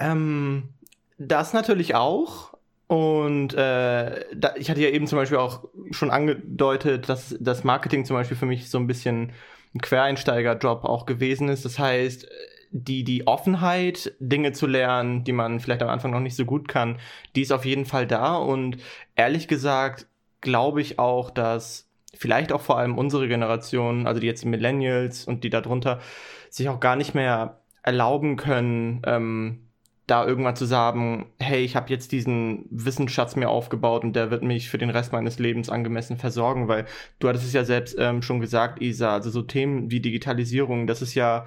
Ähm, 0.00 0.70
das 1.18 1.52
natürlich 1.52 1.94
auch. 1.94 2.54
Und 2.88 3.54
äh, 3.54 4.24
da, 4.34 4.54
ich 4.56 4.68
hatte 4.68 4.80
ja 4.80 4.88
eben 4.88 5.06
zum 5.06 5.16
Beispiel 5.16 5.38
auch 5.38 5.68
schon 5.92 6.10
angedeutet, 6.10 7.08
dass 7.08 7.36
das 7.38 7.62
Marketing 7.62 8.04
zum 8.04 8.16
Beispiel 8.16 8.36
für 8.36 8.46
mich 8.46 8.68
so 8.68 8.78
ein 8.78 8.88
bisschen 8.88 9.32
ein 9.74 9.80
Quereinsteigerjob 9.80 10.84
auch 10.84 11.06
gewesen 11.06 11.48
ist. 11.48 11.64
Das 11.64 11.78
heißt, 11.78 12.26
die, 12.72 13.04
die 13.04 13.26
Offenheit, 13.28 14.14
Dinge 14.18 14.52
zu 14.52 14.66
lernen, 14.66 15.22
die 15.22 15.32
man 15.32 15.60
vielleicht 15.60 15.82
am 15.82 15.88
Anfang 15.88 16.10
noch 16.10 16.20
nicht 16.20 16.34
so 16.34 16.44
gut 16.44 16.66
kann, 16.66 16.98
die 17.36 17.42
ist 17.42 17.52
auf 17.52 17.64
jeden 17.64 17.84
Fall 17.84 18.08
da. 18.08 18.36
Und 18.36 18.78
ehrlich 19.14 19.46
gesagt 19.46 20.08
glaube 20.40 20.80
ich 20.80 20.98
auch, 20.98 21.30
dass 21.30 21.88
vielleicht 22.14 22.52
auch 22.52 22.60
vor 22.60 22.78
allem 22.78 22.98
unsere 22.98 23.28
Generation, 23.28 24.06
also 24.06 24.20
die 24.20 24.26
jetzt 24.26 24.44
Millennials 24.44 25.26
und 25.26 25.44
die 25.44 25.50
darunter, 25.50 26.00
sich 26.48 26.68
auch 26.68 26.80
gar 26.80 26.96
nicht 26.96 27.14
mehr 27.14 27.60
erlauben 27.82 28.36
können, 28.36 29.02
ähm, 29.06 29.69
da 30.10 30.26
irgendwann 30.26 30.56
zu 30.56 30.64
sagen, 30.64 31.26
hey, 31.38 31.62
ich 31.62 31.76
habe 31.76 31.88
jetzt 31.90 32.12
diesen 32.12 32.66
Wissensschatz 32.70 33.36
mir 33.36 33.48
aufgebaut 33.48 34.02
und 34.02 34.14
der 34.14 34.30
wird 34.30 34.42
mich 34.42 34.68
für 34.68 34.78
den 34.78 34.90
Rest 34.90 35.12
meines 35.12 35.38
Lebens 35.38 35.70
angemessen 35.70 36.16
versorgen, 36.16 36.68
weil 36.68 36.86
du 37.18 37.28
hattest 37.28 37.44
es 37.44 37.52
ja 37.52 37.64
selbst 37.64 37.96
ähm, 37.98 38.22
schon 38.22 38.40
gesagt, 38.40 38.82
Isa, 38.82 39.14
also 39.14 39.30
so 39.30 39.42
Themen 39.42 39.90
wie 39.90 40.00
Digitalisierung, 40.00 40.86
das 40.86 41.02
ist 41.02 41.14
ja 41.14 41.46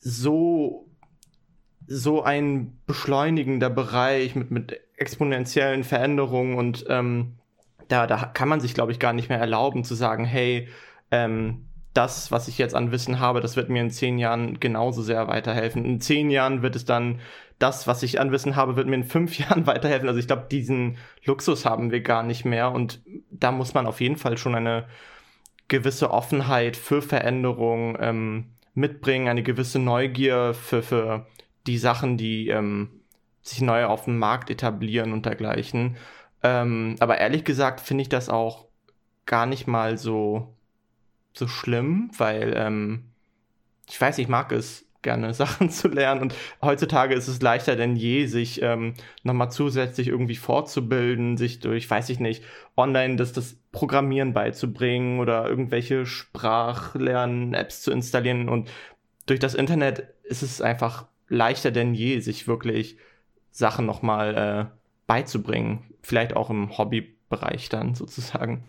so 0.00 0.84
so 1.90 2.22
ein 2.22 2.78
beschleunigender 2.86 3.70
Bereich 3.70 4.34
mit, 4.34 4.50
mit 4.50 4.78
exponentiellen 4.98 5.84
Veränderungen 5.84 6.54
und 6.58 6.84
ähm, 6.90 7.38
da, 7.88 8.06
da 8.06 8.26
kann 8.26 8.48
man 8.48 8.60
sich, 8.60 8.74
glaube 8.74 8.92
ich, 8.92 8.98
gar 8.98 9.14
nicht 9.14 9.30
mehr 9.30 9.38
erlauben 9.38 9.84
zu 9.84 9.94
sagen, 9.94 10.26
hey, 10.26 10.68
ähm, 11.10 11.67
das, 11.98 12.30
was 12.30 12.46
ich 12.46 12.58
jetzt 12.58 12.76
an 12.76 12.92
Wissen 12.92 13.18
habe, 13.18 13.40
das 13.40 13.56
wird 13.56 13.70
mir 13.70 13.82
in 13.82 13.90
zehn 13.90 14.18
Jahren 14.18 14.60
genauso 14.60 15.02
sehr 15.02 15.26
weiterhelfen. 15.26 15.84
In 15.84 16.00
zehn 16.00 16.30
Jahren 16.30 16.62
wird 16.62 16.76
es 16.76 16.84
dann 16.84 17.18
das, 17.58 17.88
was 17.88 18.04
ich 18.04 18.20
an 18.20 18.30
Wissen 18.30 18.54
habe, 18.54 18.76
wird 18.76 18.86
mir 18.86 18.94
in 18.94 19.02
fünf 19.02 19.36
Jahren 19.38 19.66
weiterhelfen. 19.66 20.06
Also 20.06 20.20
ich 20.20 20.28
glaube, 20.28 20.46
diesen 20.48 20.96
Luxus 21.24 21.64
haben 21.64 21.90
wir 21.90 22.00
gar 22.00 22.22
nicht 22.22 22.44
mehr 22.44 22.70
und 22.70 23.00
da 23.32 23.50
muss 23.50 23.74
man 23.74 23.88
auf 23.88 24.00
jeden 24.00 24.16
Fall 24.16 24.38
schon 24.38 24.54
eine 24.54 24.86
gewisse 25.66 26.12
Offenheit 26.12 26.76
für 26.76 27.02
Veränderung 27.02 27.98
ähm, 28.00 28.46
mitbringen, 28.74 29.26
eine 29.26 29.42
gewisse 29.42 29.80
Neugier 29.80 30.54
für, 30.54 30.84
für 30.84 31.26
die 31.66 31.78
Sachen, 31.78 32.16
die 32.16 32.48
ähm, 32.48 32.90
sich 33.42 33.60
neu 33.60 33.86
auf 33.86 34.04
dem 34.04 34.18
Markt 34.18 34.50
etablieren 34.50 35.12
und 35.12 35.26
dergleichen. 35.26 35.96
Ähm, 36.44 36.94
aber 37.00 37.18
ehrlich 37.18 37.42
gesagt 37.42 37.80
finde 37.80 38.02
ich 38.02 38.08
das 38.08 38.28
auch 38.28 38.66
gar 39.26 39.46
nicht 39.46 39.66
mal 39.66 39.98
so, 39.98 40.54
so 41.38 41.48
schlimm, 41.48 42.10
weil 42.16 42.54
ähm, 42.56 43.04
ich 43.88 44.00
weiß, 44.00 44.18
ich 44.18 44.28
mag 44.28 44.52
es 44.52 44.84
gerne 45.02 45.32
Sachen 45.42 45.70
zu 45.70 45.88
lernen 45.88 46.20
und 46.20 46.34
heutzutage 46.60 47.14
ist 47.14 47.28
es 47.28 47.40
leichter 47.40 47.76
denn 47.76 47.96
je, 47.96 48.26
sich 48.26 48.62
ähm, 48.62 48.94
nochmal 49.22 49.50
zusätzlich 49.50 50.08
irgendwie 50.08 50.36
fortzubilden, 50.36 51.36
sich 51.36 51.60
durch, 51.60 51.88
weiß 51.88 52.10
ich 52.10 52.20
nicht, 52.20 52.44
online 52.76 53.16
das, 53.16 53.32
das 53.32 53.56
Programmieren 53.72 54.32
beizubringen 54.32 55.20
oder 55.20 55.48
irgendwelche 55.48 56.04
Sprachlernen-Apps 56.06 57.82
zu 57.82 57.90
installieren 57.90 58.48
und 58.48 58.70
durch 59.26 59.40
das 59.40 59.54
Internet 59.54 60.14
ist 60.24 60.42
es 60.42 60.60
einfach 60.60 61.06
leichter 61.28 61.70
denn 61.70 61.94
je, 61.94 62.20
sich 62.20 62.48
wirklich 62.48 62.96
Sachen 63.50 63.86
nochmal 63.86 64.36
äh, 64.36 64.78
beizubringen. 65.06 65.94
Vielleicht 66.02 66.34
auch 66.34 66.48
im 66.50 66.76
Hobbybereich 66.76 67.68
dann 67.68 67.94
sozusagen. 67.94 68.64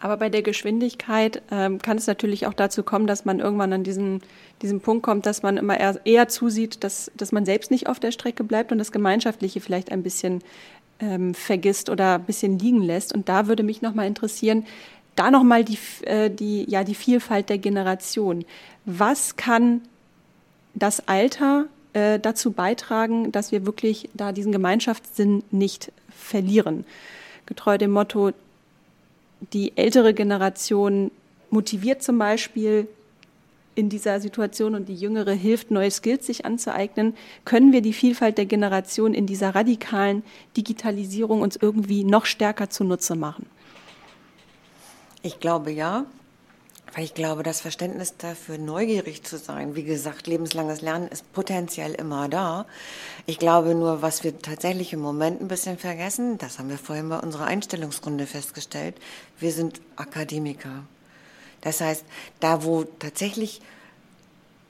Aber 0.00 0.16
bei 0.18 0.28
der 0.28 0.42
Geschwindigkeit 0.42 1.40
ähm, 1.50 1.78
kann 1.80 1.96
es 1.96 2.06
natürlich 2.06 2.46
auch 2.46 2.52
dazu 2.52 2.82
kommen, 2.82 3.06
dass 3.06 3.24
man 3.24 3.40
irgendwann 3.40 3.72
an 3.72 3.84
diesen, 3.84 4.20
diesen 4.60 4.80
Punkt 4.80 5.02
kommt, 5.02 5.24
dass 5.24 5.42
man 5.42 5.56
immer 5.56 5.78
eher, 5.80 5.98
eher 6.04 6.28
zusieht, 6.28 6.84
dass, 6.84 7.10
dass 7.16 7.32
man 7.32 7.46
selbst 7.46 7.70
nicht 7.70 7.88
auf 7.88 8.00
der 8.00 8.12
Strecke 8.12 8.44
bleibt 8.44 8.70
und 8.70 8.78
das 8.78 8.92
Gemeinschaftliche 8.92 9.60
vielleicht 9.60 9.90
ein 9.90 10.02
bisschen 10.02 10.42
ähm, 11.00 11.34
vergisst 11.34 11.88
oder 11.88 12.16
ein 12.16 12.24
bisschen 12.24 12.58
liegen 12.58 12.82
lässt. 12.82 13.14
Und 13.14 13.28
da 13.28 13.46
würde 13.46 13.62
mich 13.62 13.82
nochmal 13.82 14.06
interessieren, 14.06 14.66
da 15.16 15.30
nochmal 15.30 15.64
die, 15.64 15.78
äh, 16.02 16.30
die, 16.30 16.68
ja, 16.68 16.84
die 16.84 16.94
Vielfalt 16.94 17.48
der 17.48 17.58
Generation. 17.58 18.44
Was 18.84 19.36
kann 19.36 19.82
das 20.74 21.08
Alter 21.08 21.66
äh, 21.92 22.18
dazu 22.18 22.50
beitragen, 22.50 23.32
dass 23.32 23.52
wir 23.52 23.64
wirklich 23.64 24.08
da 24.14 24.32
diesen 24.32 24.52
Gemeinschaftssinn 24.52 25.44
nicht 25.50 25.92
verlieren? 26.10 26.84
Getreu 27.46 27.78
dem 27.78 27.92
Motto, 27.92 28.32
die 29.52 29.76
ältere 29.76 30.14
Generation 30.14 31.10
motiviert 31.50 32.02
zum 32.02 32.18
Beispiel 32.18 32.88
in 33.74 33.88
dieser 33.88 34.20
Situation 34.20 34.74
und 34.74 34.88
die 34.88 34.94
jüngere 34.94 35.32
hilft, 35.32 35.70
neue 35.70 35.90
Skills 35.90 36.26
sich 36.26 36.44
anzueignen, 36.44 37.14
können 37.44 37.72
wir 37.72 37.82
die 37.82 37.92
Vielfalt 37.92 38.38
der 38.38 38.46
Generation 38.46 39.14
in 39.14 39.26
dieser 39.26 39.54
radikalen 39.54 40.22
Digitalisierung 40.56 41.42
uns 41.42 41.56
irgendwie 41.56 42.04
noch 42.04 42.26
stärker 42.26 42.70
zunutze 42.70 43.16
machen? 43.16 43.46
Ich 45.22 45.40
glaube 45.40 45.70
ja. 45.72 46.06
Weil 46.94 47.04
ich 47.04 47.14
glaube, 47.14 47.42
das 47.42 47.60
Verständnis 47.60 48.16
dafür, 48.16 48.56
neugierig 48.56 49.24
zu 49.24 49.36
sein, 49.36 49.74
wie 49.74 49.82
gesagt, 49.82 50.28
lebenslanges 50.28 50.80
Lernen 50.80 51.08
ist 51.08 51.32
potenziell 51.32 51.92
immer 51.92 52.28
da. 52.28 52.66
Ich 53.26 53.40
glaube 53.40 53.74
nur, 53.74 54.00
was 54.00 54.22
wir 54.22 54.40
tatsächlich 54.40 54.92
im 54.92 55.00
Moment 55.00 55.40
ein 55.40 55.48
bisschen 55.48 55.76
vergessen, 55.76 56.38
das 56.38 56.58
haben 56.58 56.70
wir 56.70 56.78
vorhin 56.78 57.08
bei 57.08 57.18
unserer 57.18 57.46
Einstellungsrunde 57.46 58.26
festgestellt, 58.26 58.94
wir 59.40 59.50
sind 59.50 59.80
Akademiker. 59.96 60.84
Das 61.62 61.80
heißt, 61.80 62.04
da 62.38 62.62
wo 62.62 62.84
tatsächlich 62.84 63.60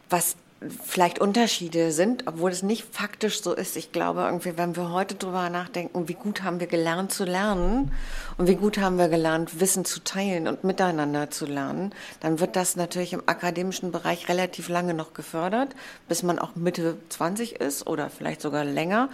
was 0.08 0.36
vielleicht 0.84 1.18
Unterschiede 1.18 1.92
sind, 1.92 2.26
obwohl 2.26 2.50
es 2.50 2.62
nicht 2.62 2.84
faktisch 2.90 3.42
so 3.42 3.54
ist. 3.54 3.76
Ich 3.76 3.92
glaube 3.92 4.22
irgendwie, 4.22 4.56
wenn 4.56 4.76
wir 4.76 4.90
heute 4.90 5.14
drüber 5.14 5.50
nachdenken, 5.50 6.08
wie 6.08 6.14
gut 6.14 6.42
haben 6.42 6.60
wir 6.60 6.66
gelernt 6.66 7.12
zu 7.12 7.24
lernen 7.24 7.92
und 8.38 8.48
wie 8.48 8.54
gut 8.54 8.78
haben 8.78 8.98
wir 8.98 9.08
gelernt, 9.08 9.60
Wissen 9.60 9.84
zu 9.84 10.02
teilen 10.02 10.48
und 10.48 10.64
miteinander 10.64 11.30
zu 11.30 11.46
lernen, 11.46 11.94
dann 12.20 12.40
wird 12.40 12.56
das 12.56 12.76
natürlich 12.76 13.12
im 13.12 13.22
akademischen 13.26 13.92
Bereich 13.92 14.28
relativ 14.28 14.68
lange 14.68 14.94
noch 14.94 15.14
gefördert, 15.14 15.74
bis 16.08 16.22
man 16.22 16.38
auch 16.38 16.54
Mitte 16.54 16.96
20 17.08 17.60
ist 17.60 17.86
oder 17.86 18.10
vielleicht 18.10 18.40
sogar 18.40 18.64
länger 18.64 19.08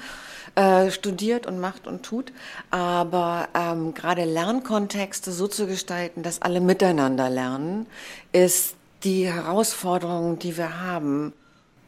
äh, 0.54 0.90
studiert 0.90 1.46
und 1.46 1.60
macht 1.60 1.86
und 1.86 2.02
tut. 2.02 2.32
Aber 2.70 3.48
ähm, 3.54 3.94
gerade 3.94 4.24
Lernkontexte 4.24 5.32
so 5.32 5.46
zu 5.46 5.66
gestalten, 5.66 6.22
dass 6.22 6.42
alle 6.42 6.60
miteinander 6.60 7.30
lernen, 7.30 7.86
ist 8.32 8.74
die 9.04 9.26
Herausforderungen, 9.26 10.38
die 10.38 10.56
wir 10.56 10.80
haben. 10.80 11.32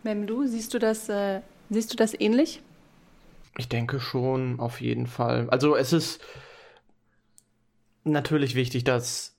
Memdu, 0.03 0.47
siehst 0.47 0.75
du 0.75 0.79
das, 0.79 1.09
äh, 1.09 1.41
siehst 1.71 1.93
du 1.93 1.97
das 1.97 2.19
ähnlich? 2.19 2.61
Ich 3.59 3.69
denke 3.69 4.01
schon, 4.01 4.61
auf 4.61 4.81
jeden 4.81 5.07
Fall. 5.07 5.49
Also 5.51 5.77
es 5.77 5.93
ist 5.93 6.21
natürlich 8.05 8.55
wichtig, 8.55 8.85
dass 8.85 9.37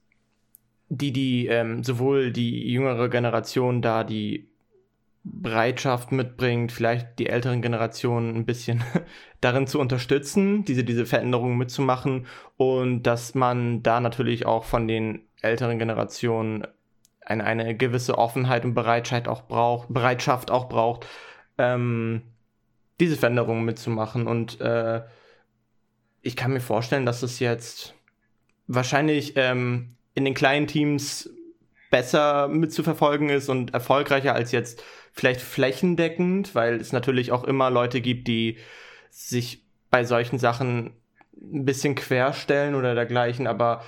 die, 0.89 1.12
die 1.12 1.47
ähm, 1.47 1.84
sowohl 1.84 2.32
die 2.32 2.71
jüngere 2.71 3.10
Generation 3.10 3.82
da 3.82 4.04
die 4.04 4.47
Bereitschaft 5.23 6.12
mitbringt, 6.12 6.71
vielleicht 6.71 7.17
die 7.17 7.28
älteren 7.28 7.62
Generationen 7.62 8.36
ein 8.36 8.45
bisschen 8.45 8.84
darin 9.41 9.67
zu 9.67 9.80
unterstützen, 9.80 10.65
diese, 10.65 10.84
diese 10.84 11.06
Veränderungen 11.06 11.58
mitzumachen 11.58 12.28
und 12.58 13.04
dass 13.04 13.34
man 13.34 13.84
da 13.84 13.99
natürlich 13.99 14.45
auch 14.45 14.65
von 14.65 14.88
den 14.88 15.21
älteren 15.41 15.80
Generationen 15.80 16.67
eine, 17.26 17.44
eine 17.44 17.76
gewisse 17.76 18.18
Offenheit 18.18 18.66
und 18.66 18.74
Bereitschaft 18.74 19.28
auch 19.28 19.44
braucht, 19.44 19.94
Bereitschaft 19.94 20.52
auch 20.52 20.70
braucht, 20.70 21.08
ähm, 21.58 22.24
diese 23.00 23.18
Veränderungen 23.18 23.66
mitzumachen. 23.66 24.28
Und 24.28 24.60
äh, 24.62 25.02
ich 26.22 26.36
kann 26.36 26.54
mir 26.54 26.62
vorstellen, 26.62 27.06
dass 27.06 27.24
es 27.24 27.40
jetzt 27.40 27.94
wahrscheinlich 28.68 29.34
ähm, 29.36 29.96
in 30.14 30.26
den 30.26 30.34
kleinen 30.34 30.68
Teams 30.68 31.30
besser 31.92 32.48
mitzuverfolgen 32.48 33.30
ist 33.30 33.50
und 33.50 33.74
erfolgreicher 33.74 34.34
als 34.34 34.52
jetzt 34.52 34.84
vielleicht 35.12 35.42
flächendeckend, 35.42 36.56
weil 36.56 36.76
es 36.76 36.92
natürlich 36.92 37.32
auch 37.32 37.44
immer 37.44 37.70
Leute 37.70 38.02
gibt, 38.02 38.28
die 38.28 38.58
sich 39.12 39.64
bei 39.92 40.04
solchen 40.04 40.40
Sachen 40.40 40.94
ein 41.40 41.66
bisschen 41.66 41.94
querstellen 41.94 42.74
oder 42.74 42.96
dergleichen, 42.96 43.46
aber 43.46 43.84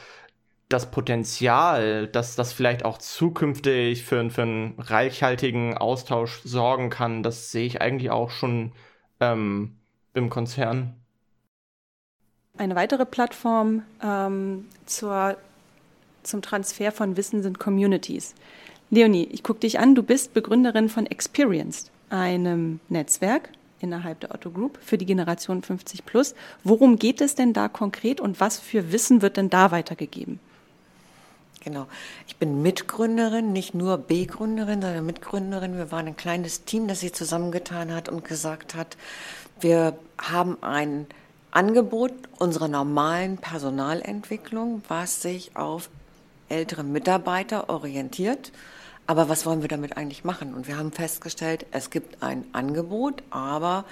das 0.69 0.89
Potenzial, 0.89 2.07
dass 2.07 2.35
das 2.35 2.51
vielleicht 2.51 2.85
auch 2.85 2.97
zukünftig 2.97 4.03
für, 4.03 4.29
für 4.29 4.41
einen 4.41 4.79
reichhaltigen 4.79 5.77
Austausch 5.77 6.41
sorgen 6.43 6.89
kann, 6.89 7.21
das 7.21 7.51
sehe 7.51 7.65
ich 7.65 7.81
eigentlich 7.81 8.09
auch 8.09 8.31
schon 8.31 8.71
ähm, 9.19 9.77
im 10.13 10.29
Konzern. 10.29 10.95
Eine 12.57 12.75
weitere 12.75 13.05
Plattform 13.05 13.83
ähm, 14.01 14.65
zur, 14.85 15.37
zum 16.23 16.41
Transfer 16.41 16.91
von 16.91 17.17
Wissen 17.17 17.43
sind 17.43 17.59
Communities. 17.59 18.33
Leonie, 18.89 19.27
ich 19.31 19.43
gucke 19.43 19.59
dich 19.59 19.79
an, 19.79 19.93
du 19.93 20.03
bist 20.03 20.33
Begründerin 20.33 20.89
von 20.89 21.05
Experienced, 21.05 21.91
einem 22.09 22.79
Netzwerk 22.87 23.49
innerhalb 23.81 24.21
der 24.21 24.33
Otto 24.33 24.51
Group 24.51 24.79
für 24.81 24.97
die 24.97 25.05
Generation 25.05 25.61
50 25.61 26.05
plus. 26.05 26.33
Worum 26.63 26.97
geht 26.97 27.21
es 27.21 27.35
denn 27.35 27.53
da 27.53 27.67
konkret 27.67 28.21
und 28.21 28.39
was 28.39 28.59
für 28.59 28.91
Wissen 28.91 29.21
wird 29.21 29.37
denn 29.37 29.49
da 29.49 29.71
weitergegeben? 29.71 30.39
Genau. 31.65 31.87
Ich 32.27 32.35
bin 32.35 32.61
Mitgründerin, 32.61 33.51
nicht 33.51 33.73
nur 33.73 33.97
B-Gründerin, 33.97 34.83
sondern 34.83 35.03
Mitgründerin. 35.03 35.75
Wir 35.77 35.91
waren 35.91 36.05
ein 36.05 36.15
kleines 36.15 36.63
Team, 36.63 36.87
das 36.87 36.99
sich 36.99 37.11
zusammengetan 37.13 37.91
hat 37.91 38.07
und 38.07 38.23
gesagt 38.23 38.75
hat, 38.75 38.95
wir 39.59 39.97
haben 40.19 40.61
ein 40.61 41.07
Angebot 41.49 42.13
unserer 42.37 42.67
normalen 42.67 43.37
Personalentwicklung, 43.39 44.83
was 44.89 45.23
sich 45.23 45.57
auf 45.57 45.89
ältere 46.49 46.83
Mitarbeiter 46.83 47.67
orientiert 47.67 48.51
aber 49.07 49.29
was 49.29 49.45
wollen 49.45 49.61
wir 49.61 49.69
damit 49.69 49.97
eigentlich 49.97 50.23
machen? 50.23 50.55
Und 50.55 50.67
wir 50.67 50.77
haben 50.77 50.91
festgestellt, 50.91 51.65
es 51.71 51.91
gibt 51.91 52.23
ein 52.23 52.43
Angebot, 52.53 53.21
aber 53.29 53.85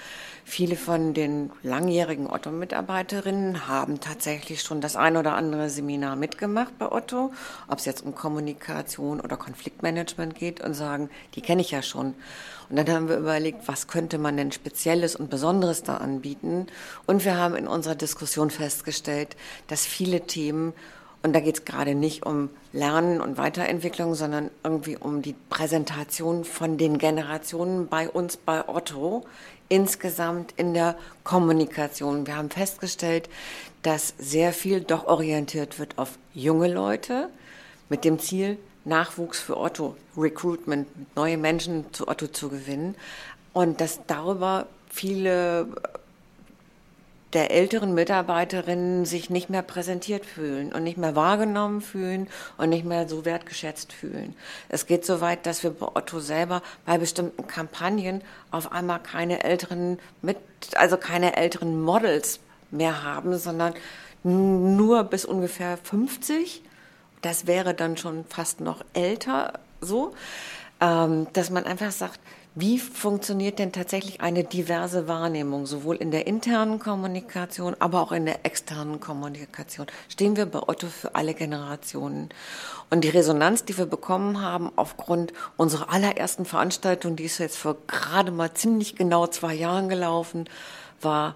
viele 0.44 0.74
von 0.74 1.14
den 1.14 1.50
langjährigen 1.62 2.26
Otto-Mitarbeiterinnen 2.26 3.68
haben 3.68 4.00
tatsächlich 4.00 4.62
schon 4.62 4.80
das 4.80 4.96
ein 4.96 5.16
oder 5.16 5.34
andere 5.34 5.70
Seminar 5.70 6.16
mitgemacht 6.16 6.76
bei 6.78 6.90
Otto, 6.90 7.32
ob 7.68 7.78
es 7.78 7.84
jetzt 7.84 8.04
um 8.04 8.14
Kommunikation 8.14 9.20
oder 9.20 9.36
Konfliktmanagement 9.36 10.34
geht 10.34 10.60
und 10.60 10.74
sagen, 10.74 11.08
die 11.36 11.42
kenne 11.42 11.62
ich 11.62 11.70
ja 11.70 11.82
schon. 11.82 12.14
Und 12.68 12.76
dann 12.76 12.88
haben 12.88 13.08
wir 13.08 13.18
überlegt, 13.18 13.68
was 13.68 13.86
könnte 13.86 14.18
man 14.18 14.36
denn 14.36 14.50
Spezielles 14.50 15.14
und 15.14 15.30
Besonderes 15.30 15.84
da 15.84 15.98
anbieten? 15.98 16.66
Und 17.06 17.24
wir 17.24 17.36
haben 17.36 17.54
in 17.54 17.68
unserer 17.68 17.94
Diskussion 17.94 18.50
festgestellt, 18.50 19.36
dass 19.68 19.86
viele 19.86 20.22
Themen 20.22 20.72
und 21.24 21.32
da 21.32 21.40
geht 21.40 21.56
es 21.56 21.64
gerade 21.64 21.94
nicht 21.94 22.26
um 22.26 22.50
Lernen 22.74 23.22
und 23.22 23.38
Weiterentwicklung, 23.38 24.14
sondern 24.14 24.50
irgendwie 24.62 24.98
um 24.98 25.22
die 25.22 25.34
Präsentation 25.48 26.44
von 26.44 26.76
den 26.76 26.98
Generationen 26.98 27.88
bei 27.88 28.10
uns 28.10 28.36
bei 28.36 28.68
Otto 28.68 29.24
insgesamt 29.70 30.52
in 30.58 30.74
der 30.74 30.96
Kommunikation. 31.24 32.26
Wir 32.26 32.36
haben 32.36 32.50
festgestellt, 32.50 33.30
dass 33.80 34.12
sehr 34.18 34.52
viel 34.52 34.82
doch 34.82 35.06
orientiert 35.06 35.78
wird 35.78 35.96
auf 35.96 36.18
junge 36.34 36.70
Leute 36.70 37.30
mit 37.88 38.04
dem 38.04 38.18
Ziel, 38.18 38.58
Nachwuchs 38.84 39.40
für 39.40 39.56
Otto, 39.56 39.96
Recruitment, 40.18 40.88
neue 41.16 41.38
Menschen 41.38 41.86
zu 41.92 42.06
Otto 42.06 42.26
zu 42.26 42.50
gewinnen. 42.50 42.96
Und 43.54 43.80
dass 43.80 44.00
darüber 44.06 44.66
viele 44.90 45.68
der 47.34 47.50
älteren 47.50 47.94
Mitarbeiterinnen 47.94 49.04
sich 49.04 49.28
nicht 49.28 49.50
mehr 49.50 49.62
präsentiert 49.62 50.24
fühlen 50.24 50.72
und 50.72 50.84
nicht 50.84 50.96
mehr 50.96 51.16
wahrgenommen 51.16 51.80
fühlen 51.80 52.28
und 52.56 52.70
nicht 52.70 52.84
mehr 52.84 53.08
so 53.08 53.24
wertgeschätzt 53.24 53.92
fühlen. 53.92 54.34
Es 54.68 54.86
geht 54.86 55.04
so 55.04 55.20
weit, 55.20 55.44
dass 55.46 55.62
wir 55.62 55.70
bei 55.70 55.86
Otto 55.86 56.20
selber 56.20 56.62
bei 56.86 56.96
bestimmten 56.98 57.46
Kampagnen 57.46 58.22
auf 58.50 58.72
einmal 58.72 59.00
keine 59.00 59.42
älteren 59.42 59.98
mit, 60.22 60.38
also 60.76 60.96
keine 60.96 61.36
älteren 61.36 61.82
Models 61.82 62.40
mehr 62.70 63.02
haben, 63.02 63.36
sondern 63.36 63.74
nur 64.22 65.04
bis 65.04 65.24
ungefähr 65.24 65.76
50. 65.76 66.62
Das 67.20 67.46
wäre 67.46 67.74
dann 67.74 67.96
schon 67.96 68.24
fast 68.26 68.60
noch 68.60 68.84
älter 68.92 69.54
so, 69.80 70.14
ähm, 70.80 71.26
dass 71.32 71.50
man 71.50 71.64
einfach 71.64 71.90
sagt, 71.90 72.20
wie 72.56 72.78
funktioniert 72.78 73.58
denn 73.58 73.72
tatsächlich 73.72 74.20
eine 74.20 74.44
diverse 74.44 75.08
Wahrnehmung, 75.08 75.66
sowohl 75.66 75.96
in 75.96 76.12
der 76.12 76.28
internen 76.28 76.78
Kommunikation, 76.78 77.74
aber 77.80 78.00
auch 78.00 78.12
in 78.12 78.26
der 78.26 78.46
externen 78.46 79.00
Kommunikation? 79.00 79.88
Stehen 80.08 80.36
wir 80.36 80.46
bei 80.46 80.60
Otto 80.60 80.86
für 80.86 81.16
alle 81.16 81.34
Generationen? 81.34 82.28
Und 82.90 83.02
die 83.02 83.08
Resonanz, 83.08 83.64
die 83.64 83.76
wir 83.76 83.86
bekommen 83.86 84.40
haben 84.40 84.70
aufgrund 84.76 85.32
unserer 85.56 85.92
allerersten 85.92 86.44
Veranstaltung, 86.44 87.16
die 87.16 87.24
ist 87.24 87.38
jetzt 87.38 87.58
vor 87.58 87.76
gerade 87.88 88.30
mal 88.30 88.54
ziemlich 88.54 88.94
genau 88.94 89.26
zwei 89.26 89.54
Jahren 89.54 89.88
gelaufen, 89.88 90.48
war, 91.00 91.34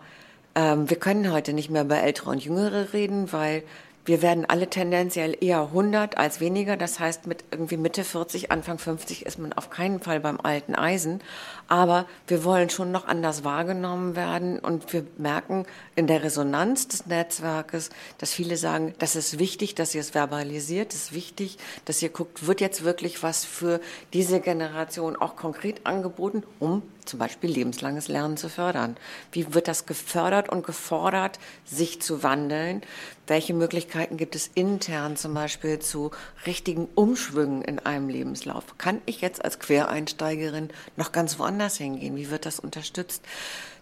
ähm, 0.54 0.88
wir 0.88 0.98
können 0.98 1.32
heute 1.32 1.52
nicht 1.52 1.68
mehr 1.68 1.82
über 1.82 1.98
Ältere 1.98 2.30
und 2.30 2.44
Jüngere 2.44 2.92
reden, 2.92 3.32
weil 3.32 3.64
wir 4.08 4.22
werden 4.22 4.46
alle 4.48 4.68
tendenziell 4.68 5.36
eher 5.38 5.60
100 5.60 6.16
als 6.16 6.40
weniger. 6.40 6.78
Das 6.78 6.98
heißt, 6.98 7.26
mit 7.26 7.44
irgendwie 7.50 7.76
Mitte 7.76 8.04
40, 8.04 8.50
Anfang 8.50 8.78
50 8.78 9.26
ist 9.26 9.38
man 9.38 9.52
auf 9.52 9.68
keinen 9.68 10.00
Fall 10.00 10.18
beim 10.18 10.40
alten 10.40 10.74
Eisen. 10.74 11.20
Aber 11.68 12.06
wir 12.26 12.44
wollen 12.44 12.70
schon 12.70 12.90
noch 12.90 13.06
anders 13.06 13.44
wahrgenommen 13.44 14.16
werden 14.16 14.58
und 14.58 14.90
wir 14.94 15.04
merken 15.18 15.66
in 15.96 16.06
der 16.06 16.22
Resonanz 16.22 16.88
des 16.88 17.06
Netzwerkes, 17.06 17.90
dass 18.16 18.32
viele 18.32 18.56
sagen, 18.56 18.94
das 18.98 19.16
ist 19.16 19.38
wichtig, 19.38 19.74
dass 19.74 19.94
ihr 19.94 20.00
es 20.00 20.10
verbalisiert, 20.10 20.94
es 20.94 21.04
ist 21.04 21.12
wichtig, 21.12 21.58
dass 21.84 22.00
ihr 22.00 22.08
guckt, 22.08 22.46
wird 22.46 22.62
jetzt 22.62 22.84
wirklich 22.84 23.22
was 23.22 23.44
für 23.44 23.80
diese 24.14 24.40
Generation 24.40 25.14
auch 25.14 25.36
konkret 25.36 25.84
angeboten, 25.84 26.42
um 26.58 26.82
zum 27.04 27.18
Beispiel 27.18 27.50
lebenslanges 27.50 28.08
Lernen 28.08 28.36
zu 28.36 28.48
fördern. 28.48 28.96
Wie 29.32 29.54
wird 29.54 29.68
das 29.68 29.86
gefördert 29.86 30.48
und 30.48 30.64
gefordert, 30.64 31.38
sich 31.64 32.00
zu 32.02 32.22
wandeln? 32.22 32.82
Welche 33.26 33.54
Möglichkeiten 33.54 34.16
gibt 34.16 34.34
es 34.34 34.50
intern 34.54 35.16
zum 35.16 35.32
Beispiel 35.34 35.78
zu 35.78 36.10
richtigen 36.46 36.86
Umschwüngen 36.94 37.62
in 37.62 37.78
einem 37.78 38.08
Lebenslauf? 38.08 38.76
Kann 38.76 39.00
ich 39.06 39.22
jetzt 39.22 39.42
als 39.42 39.58
Quereinsteigerin 39.58 40.68
noch 40.96 41.12
ganz 41.12 41.38
woanders 41.38 41.57
hingehen? 41.76 42.16
Wie 42.16 42.30
wird 42.30 42.46
das 42.46 42.60
unterstützt? 42.60 43.22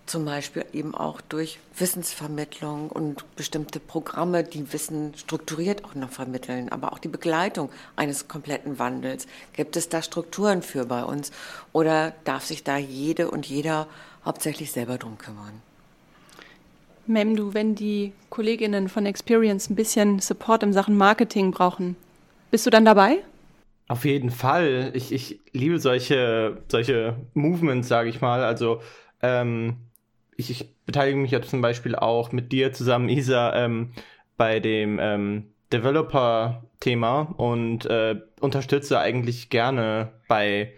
zum 0.07 0.25
Beispiel 0.25 0.65
eben 0.73 0.95
auch 0.95 1.21
durch 1.21 1.59
Wissensvermittlung 1.77 2.91
und 2.91 3.25
bestimmte 3.37 3.81
Programme, 3.81 4.45
die 4.45 4.73
Wissen 4.73 5.13
strukturiert 5.17 5.85
auch 5.85 5.95
noch 5.95 6.11
vermitteln, 6.11 6.69
aber 6.71 6.93
auch 6.93 6.99
die 6.99 7.09
Begleitung 7.09 7.71
eines 7.97 8.29
kompletten 8.29 8.79
Wandels. 8.79 9.27
Gibt 9.53 9.77
es 9.77 9.89
da 9.89 10.03
Strukturen 10.03 10.63
für 10.63 10.87
bei 10.87 11.05
uns 11.05 11.33
oder 11.73 12.13
darf 12.25 12.45
sich 12.45 12.65
da 12.65 12.77
jede 12.77 13.31
und 13.31 13.47
jeder 13.47 13.89
hauptsächlich 14.25 14.73
selber 14.73 14.97
drum 14.97 15.19
kümmern? 15.19 15.61
Memdu, 17.09 17.55
wenn 17.55 17.75
die 17.75 18.13
Kolleginnen 18.31 18.89
von 18.89 19.07
Experience 19.07 19.71
ein 19.71 19.77
bisschen 19.77 20.19
Support 20.19 20.63
in 20.63 20.73
Sachen 20.73 20.97
Marketing 20.97 21.53
brauchen, 21.53 21.97
bist 22.51 22.67
du 22.67 22.71
dann 22.71 22.85
dabei? 22.85 23.19
Auf 23.89 24.05
jeden 24.05 24.31
Fall. 24.31 24.91
Ich, 24.95 25.13
ich 25.13 25.41
liebe 25.53 25.79
solche, 25.79 26.63
solche 26.69 27.17
Movements, 27.35 27.89
sage 27.89 28.09
ich 28.09 28.21
mal. 28.21 28.43
Also 28.43 28.81
ähm, 29.23 29.77
ich, 30.37 30.51
ich, 30.51 30.75
beteilige 30.87 31.19
mich 31.19 31.33
ja 31.33 31.43
zum 31.43 31.63
Beispiel 31.63 31.97
auch 31.97 32.31
mit 32.31 32.53
dir 32.53 32.73
zusammen, 32.73 33.09
Isa, 33.09 33.55
ähm, 33.57 33.93
bei 34.37 34.61
dem 34.61 34.99
ähm, 35.01 35.47
Developer-Thema 35.73 37.35
und 37.37 37.87
äh, 37.87 38.21
unterstütze 38.41 39.01
eigentlich 39.01 39.51
gerne 39.51 40.13
bei 40.29 40.75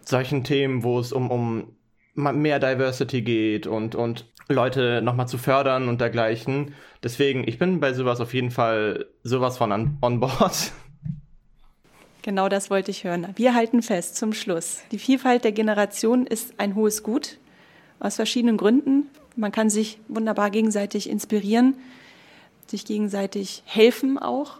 solchen 0.00 0.42
Themen, 0.42 0.82
wo 0.82 0.98
es 0.98 1.12
um, 1.12 1.30
um 1.30 1.76
mehr 2.14 2.58
Diversity 2.58 3.22
geht 3.22 3.66
und, 3.66 3.94
und 3.94 4.26
Leute 4.48 5.02
nochmal 5.02 5.28
zu 5.28 5.38
fördern 5.38 5.88
und 5.88 6.00
dergleichen. 6.00 6.74
Deswegen, 7.02 7.46
ich 7.46 7.58
bin 7.58 7.80
bei 7.80 7.92
sowas 7.92 8.20
auf 8.20 8.34
jeden 8.34 8.50
Fall 8.50 9.06
sowas 9.22 9.58
von 9.58 9.72
an, 9.72 9.98
on 10.02 10.20
board. 10.20 10.72
Genau 12.26 12.48
das 12.48 12.70
wollte 12.70 12.90
ich 12.90 13.04
hören. 13.04 13.28
Wir 13.36 13.54
halten 13.54 13.82
fest 13.82 14.16
zum 14.16 14.32
Schluss. 14.32 14.82
Die 14.90 14.98
Vielfalt 14.98 15.44
der 15.44 15.52
Generationen 15.52 16.26
ist 16.26 16.54
ein 16.58 16.74
hohes 16.74 17.04
Gut 17.04 17.38
aus 18.00 18.16
verschiedenen 18.16 18.56
Gründen. 18.56 19.08
Man 19.36 19.52
kann 19.52 19.70
sich 19.70 20.00
wunderbar 20.08 20.50
gegenseitig 20.50 21.08
inspirieren, 21.08 21.76
sich 22.66 22.84
gegenseitig 22.84 23.62
helfen 23.64 24.18
auch. 24.18 24.58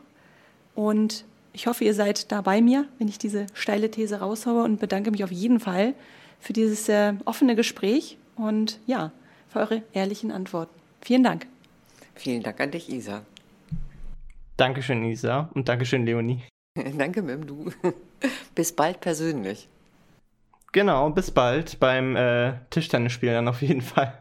Und 0.77 1.25
ich 1.53 1.67
hoffe, 1.67 1.83
ihr 1.83 1.93
seid 1.95 2.31
da 2.31 2.41
bei 2.41 2.61
mir, 2.61 2.87
wenn 3.01 3.09
ich 3.09 3.19
diese 3.19 3.47
steile 3.53 3.91
These 3.91 4.21
raushaue 4.21 4.63
und 4.63 4.79
bedanke 4.79 5.11
mich 5.11 5.25
auf 5.25 5.33
jeden 5.33 5.59
Fall 5.59 5.95
für 6.39 6.53
dieses 6.53 6.89
äh, 6.89 7.15
offene 7.25 7.57
Gespräch 7.57 8.17
und 8.37 8.79
ja, 8.87 9.11
für 9.49 9.59
eure 9.59 9.83
ehrlichen 9.93 10.31
Antworten. 10.31 10.79
Vielen 11.01 11.25
Dank. 11.25 11.49
Vielen 12.15 12.45
Dank 12.45 12.61
an 12.61 12.71
dich, 12.71 12.89
Isa. 12.89 13.23
Dankeschön, 14.57 15.05
Isa. 15.05 15.51
Und 15.53 15.69
Dankeschön, 15.69 16.07
Leonie. 16.07 16.45
Danke, 16.99 17.23
Mim, 17.23 17.47
du. 17.47 17.73
Bis 18.55 18.73
bald 18.73 19.01
persönlich. 19.01 19.69
Genau, 20.73 21.09
bis 21.09 21.31
bald 21.31 21.81
beim 21.81 22.17
äh, 22.17 22.55
Tischtennisspiel 22.69 23.33
dann 23.33 23.49
auf 23.49 23.63
jeden 23.63 23.81
Fall. 23.81 24.13